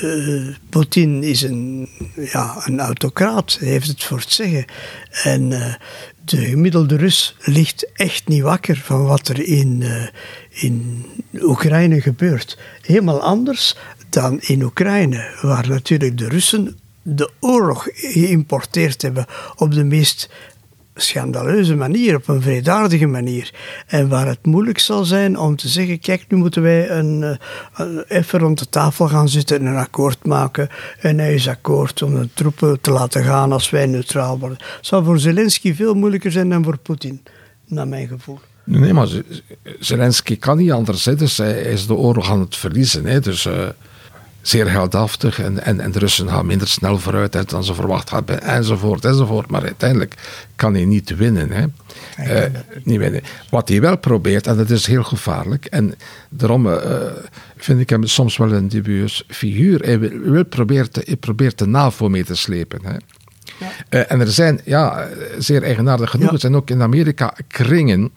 [0.04, 4.66] uh, Poetin is een, ja, een autocraat, heeft het voor het zeggen.
[5.24, 5.74] En uh,
[6.26, 10.08] de gemiddelde Rus ligt echt niet wakker van wat er in, uh,
[10.50, 11.06] in
[11.42, 12.58] Oekraïne gebeurt.
[12.82, 13.76] Helemaal anders
[14.10, 20.30] dan in Oekraïne, waar natuurlijk de Russen de oorlog geïmporteerd hebben op de meest
[20.95, 23.53] schandaleuze manier, op een vredaardige manier.
[23.88, 27.36] En waar het moeilijk zal zijn om te zeggen: kijk, nu moeten wij een, eh,
[27.76, 30.70] een, even rond de tafel gaan zitten en een akkoord maken.
[30.99, 34.57] En hij is akkoord om de troepen te laten gaan als wij neutraal worden.
[34.57, 37.24] Het zou voor Zelensky veel moeilijker zijn dan voor Poetin,
[37.68, 38.39] naar mijn gevoel.
[38.64, 39.07] Nee, maar
[39.80, 41.05] Zelensky kan niet anders.
[41.05, 41.16] Hè.
[41.16, 43.05] Dus hij is de oorlog aan het verliezen.
[43.05, 43.20] Hè.
[43.20, 43.45] Dus.
[43.45, 43.68] Uh
[44.42, 48.42] zeer heldhaftig en, en, en de Russen gaan minder snel vooruit dan ze verwacht hadden,
[48.42, 49.50] enzovoort, enzovoort.
[49.50, 50.16] Maar uiteindelijk
[50.56, 51.52] kan hij niet winnen.
[51.52, 51.66] Hè.
[52.20, 53.22] Uh, niet winnen.
[53.50, 55.94] Wat hij wel probeert, en dat is heel gevaarlijk, en
[56.30, 56.78] daarom uh,
[57.58, 59.80] vind ik hem soms wel een dubieus figuur.
[59.80, 62.80] Hij wil, wil probeert, hij probeert de NAVO mee te slepen.
[62.84, 62.92] Hè.
[63.60, 63.72] Ja.
[63.90, 68.12] Uh, en er zijn, ja, zeer eigenaardig genoeg, er zijn ook in Amerika kringen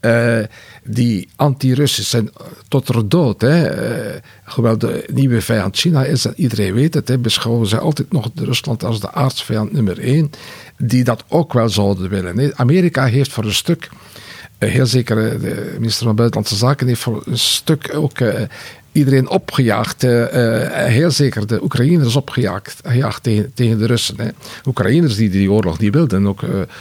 [0.00, 0.38] uh,
[0.84, 2.30] die anti-Russisch zijn
[2.68, 3.40] tot er dood.
[3.40, 3.82] Hè.
[4.14, 8.12] Uh, hoewel de nieuwe vijand China is, en iedereen weet het, hè, beschouwen ze altijd
[8.12, 10.30] nog Rusland als de aardsvijand nummer één,
[10.78, 12.56] die dat ook wel zouden willen.
[12.56, 13.88] Amerika heeft voor een stuk,
[14.58, 18.18] uh, heel zeker de minister van Buitenlandse Zaken heeft voor een stuk ook
[18.98, 24.20] iedereen opgejaagd, heel zeker de Oekraïners opgejaagd gejaagd tegen, tegen de Russen.
[24.20, 24.28] Hè.
[24.66, 26.40] Oekraïners die die oorlog niet wilden, ook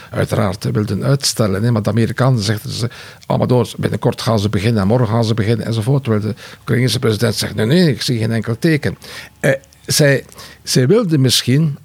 [0.10, 1.74] uiteraard wilden uitstellen.
[1.74, 2.90] Maar de Amerikanen zeggen ze,
[3.26, 6.04] allemaal door, binnenkort gaan ze beginnen en morgen gaan ze beginnen enzovoort.
[6.04, 8.98] Terwijl de Oekraïnse president zegt, nee, nee, ik zie geen enkel teken.
[9.86, 10.26] zij,
[10.64, 11.78] zij wilden misschien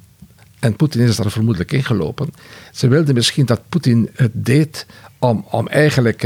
[0.61, 2.29] en Poetin is daar vermoedelijk ingelopen.
[2.73, 4.87] Ze wilden misschien dat Poetin het deed
[5.19, 6.21] om, om eigenlijk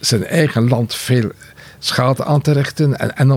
[0.00, 1.30] zijn eigen land veel
[1.84, 3.30] schade aan te richten en, en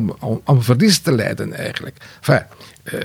[0.43, 1.97] om, verlies te leiden eigenlijk.
[2.19, 2.45] Enfin,
[2.83, 2.99] uh,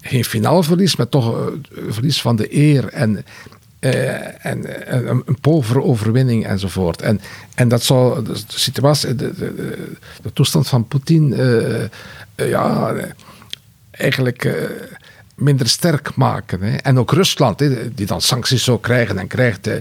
[0.00, 1.46] geen finaal verlies, maar toch uh,
[1.88, 3.24] verlies van de eer en,
[3.80, 7.02] en, en een, een povere overwinning enzovoort.
[7.02, 7.20] En,
[7.54, 9.54] en dat zou de, situatie, de, de,
[10.22, 11.36] de, toestand van Poetin,
[12.34, 12.94] ja,
[13.90, 14.48] eigenlijk
[15.34, 16.62] minder sterk maken.
[16.62, 16.76] Hè.
[16.76, 19.80] En ook Rusland, hè, die dan sancties zou krijgen en krijgt, uh,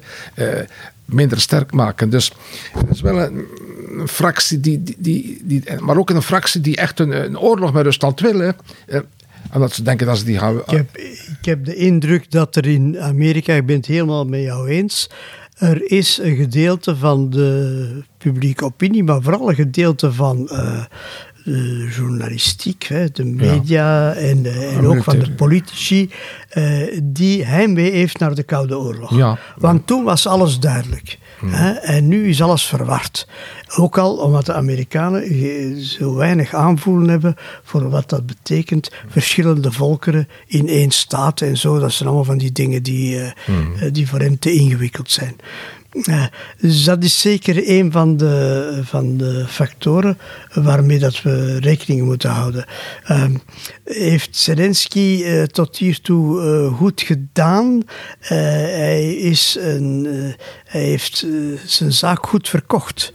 [1.05, 2.09] minder sterk maken.
[2.09, 2.31] Dus
[2.73, 3.47] het is wel een,
[4.05, 7.83] fractie die, die, die, die, Maar ook een fractie die echt een, een oorlog met
[7.83, 8.39] Rusland wil.
[8.39, 8.51] Hè.
[8.87, 8.99] Uh,
[9.51, 10.57] en dat ze denken dat ze die gaan.
[10.57, 14.41] Ik heb, ik heb de indruk dat er in Amerika, ik ben het helemaal met
[14.41, 15.09] jou eens.
[15.57, 20.83] Er is een gedeelte van de publieke opinie, maar vooral een gedeelte van uh,
[21.43, 26.09] de journalistiek, hè, de media en, en ook van de politici,
[26.53, 29.15] uh, die heimwee heeft naar de Koude Oorlog.
[29.15, 29.39] Ja.
[29.57, 31.17] Want toen was alles duidelijk.
[31.51, 33.27] Hè, en nu is alles verward.
[33.75, 40.27] Ook al omdat de Amerikanen zo weinig aanvoelen hebben voor wat dat betekent, verschillende volkeren
[40.47, 41.79] in één staat en zo.
[41.79, 43.91] Dat zijn allemaal van die dingen die, uh, hmm.
[43.91, 45.35] die voor hen te ingewikkeld zijn.
[46.57, 50.17] Dus dat is zeker een van de, van de factoren
[50.53, 52.65] waarmee dat we rekening moeten houden.
[53.11, 53.25] Uh,
[53.83, 57.83] heeft Zelensky uh, tot hiertoe uh, goed gedaan.
[58.19, 60.07] hij, is een,
[60.65, 61.25] hij heeft
[61.65, 63.13] zijn zaak goed verkocht.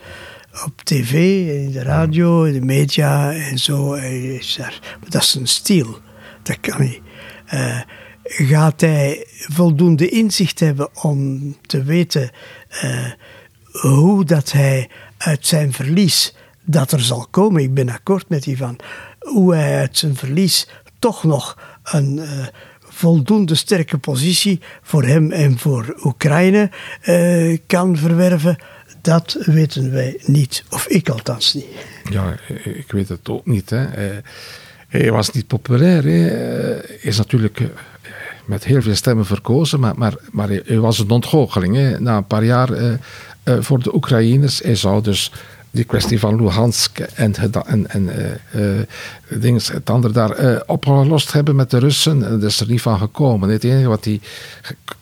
[0.65, 1.13] Op tv,
[1.65, 3.95] in de radio, in de media en zo.
[3.95, 4.57] Hij is.
[4.59, 5.99] Maar dat is een stil.
[6.43, 7.01] Dat kan niet
[8.29, 12.31] gaat hij voldoende inzicht hebben om te weten
[13.71, 18.79] hoe dat hij uit zijn verlies, dat er zal komen, ik ben akkoord met Ivan,
[19.19, 22.47] hoe hij uit zijn verlies toch nog een uh,
[22.81, 26.71] voldoende sterke positie voor hem en voor Oekraïne
[27.05, 28.57] uh, kan verwerven.
[29.01, 31.67] Dat weten wij niet, of ik althans niet.
[32.11, 33.71] Ja, ik weet het ook niet.
[33.71, 33.87] Hè.
[34.89, 36.03] Hij was niet populair.
[36.03, 37.61] Hij is natuurlijk
[38.49, 41.77] met heel veel stemmen verkozen, maar, maar, maar hij was een ontgoocheling.
[41.77, 42.01] Hè.
[42.01, 42.93] Na een paar jaar uh,
[43.45, 44.59] uh, voor de Oekraïners.
[44.59, 45.33] Hij zou dus
[45.71, 47.35] die kwestie van Luhansk en,
[47.67, 48.11] en, en
[48.55, 52.25] uh, het andere daar opgelost hebben met de Russen.
[52.25, 53.49] En dat is er niet van gekomen.
[53.49, 54.21] Het enige wat hij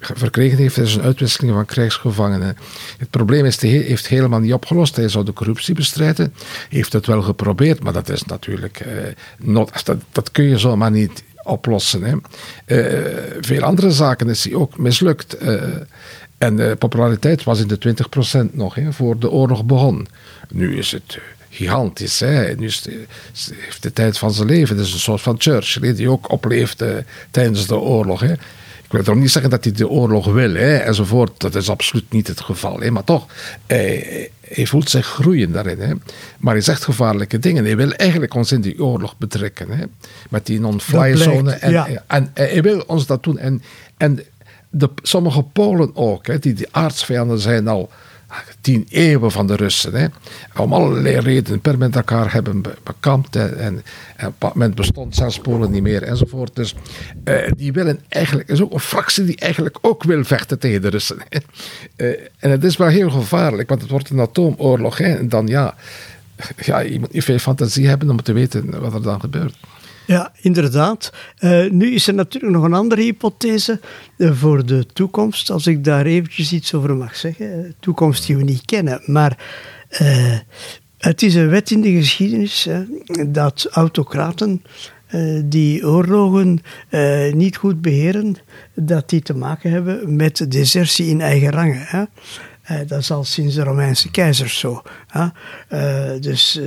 [0.00, 2.56] verkregen heeft, is een uitwisseling van krijgsgevangenen.
[2.98, 4.96] Het probleem is, hij heeft helemaal niet opgelost.
[4.96, 6.34] Hij zou de corruptie bestrijden.
[6.36, 8.86] Hij heeft het wel geprobeerd, maar dat is natuurlijk...
[9.38, 12.02] Not, dat, dat kun je zomaar niet oplossen.
[12.02, 12.14] Hè.
[12.66, 15.42] Uh, veel andere zaken is hij ook mislukt.
[15.42, 15.62] Uh,
[16.38, 17.94] en de populariteit was in de
[18.48, 20.08] 20% nog, hè, voor de oorlog begon.
[20.48, 21.18] Nu is het
[21.50, 22.20] gigantisch.
[22.20, 22.54] Hè.
[22.54, 22.86] Nu is
[23.54, 24.76] heeft de tijd van zijn leven.
[24.76, 28.22] Het is een soort van Churchill, die ook opleefde tijdens de oorlog.
[28.86, 31.40] Ik wil daarom niet zeggen dat hij de oorlog wil, hè, enzovoort.
[31.40, 32.80] Dat is absoluut niet het geval.
[32.80, 32.90] Hè.
[32.90, 33.26] Maar toch,
[33.66, 35.80] hij, hij voelt zich groeien daarin.
[35.80, 35.92] Hè.
[36.38, 37.64] Maar hij zegt gevaarlijke dingen.
[37.64, 39.70] Hij wil eigenlijk ons in die oorlog betrekken.
[39.70, 39.84] Hè.
[40.30, 41.52] Met die non-fly zone.
[41.52, 42.04] En, ja.
[42.06, 43.38] en, hij wil ons dat doen.
[43.38, 43.62] En,
[43.96, 44.20] en
[44.70, 47.90] de, sommige Polen ook, hè, die, die aardsvijanden zijn al
[48.60, 49.94] tien eeuwen van de Russen.
[49.94, 50.06] Hè,
[50.56, 53.36] om allerlei redenen per met elkaar hebben bekampt.
[53.36, 53.82] En, en,
[54.26, 56.54] op moment bestond zelfs Polen niet meer enzovoort.
[56.54, 56.74] Dus
[57.24, 60.88] uh, die willen eigenlijk, is ook een fractie die eigenlijk ook wil vechten tegen de
[60.88, 61.18] Russen.
[61.96, 62.08] Uh,
[62.38, 64.98] en het is wel heel gevaarlijk, want het wordt een atoomoorlog.
[64.98, 65.74] Hè, en dan ja,
[66.56, 69.56] ja, je moet niet veel fantasie hebben om te weten wat er dan gebeurt.
[70.06, 71.12] Ja, inderdaad.
[71.40, 73.80] Uh, nu is er natuurlijk nog een andere hypothese
[74.16, 77.74] uh, voor de toekomst, als ik daar eventjes iets over mag zeggen.
[77.80, 79.00] Toekomst die we niet kennen.
[79.06, 79.38] Maar
[80.98, 82.68] het is een wet in de geschiedenis
[83.26, 84.62] dat autocraten
[85.44, 86.60] die oorlogen
[87.32, 88.36] niet goed beheren,
[88.74, 91.82] dat die te maken hebben met desertie in eigen rangen.
[91.86, 92.04] Hè?
[92.86, 94.82] Dat is al sinds de Romeinse keizers zo.
[95.16, 96.60] Uh, dus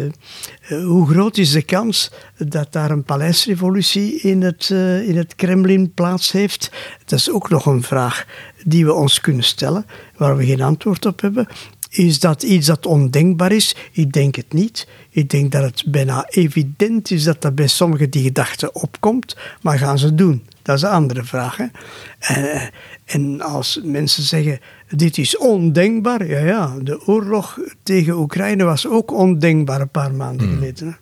[0.69, 4.69] uh, hoe groot is de kans dat daar een paleisrevolutie in het,
[5.05, 6.71] in het Kremlin plaats heeft?
[7.05, 8.25] Dat is ook nog een vraag
[8.63, 9.85] die we ons kunnen stellen,
[10.17, 11.47] waar we geen antwoord op hebben.
[11.89, 13.75] Is dat iets dat ondenkbaar is?
[13.91, 14.87] Ik denk het niet.
[15.09, 19.77] Ik denk dat het bijna evident is dat dat bij sommigen die gedachte opkomt, maar
[19.77, 20.45] gaan ze doen?
[20.61, 21.57] Dat is een andere vraag.
[21.57, 21.65] Hè?
[23.05, 24.59] en als mensen zeggen
[24.89, 26.27] dit is ondenkbaar.
[26.27, 30.57] Ja, ja, de oorlog tegen Oekraïne was ook ondenkbaar een paar maanden hmm.
[30.57, 30.97] geleden.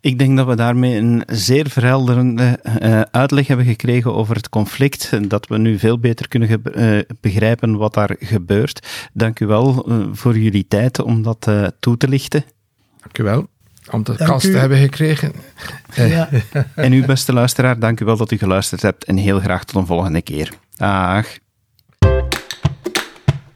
[0.00, 5.08] Ik denk dat we daarmee een zeer verhelderende uh, uitleg hebben gekregen over het conflict.
[5.12, 9.08] En dat we nu veel beter kunnen uh, begrijpen wat daar gebeurt.
[9.12, 12.44] Dank u wel uh, voor jullie tijd om dat toe te lichten.
[13.00, 13.46] Dank u wel
[13.90, 14.50] om de dank kans u.
[14.50, 15.32] te hebben gekregen.
[15.94, 16.28] Ja.
[16.74, 19.04] en u, beste luisteraar, dank u wel dat u geluisterd hebt.
[19.04, 20.52] En heel graag tot een volgende keer.
[20.76, 21.26] Dag.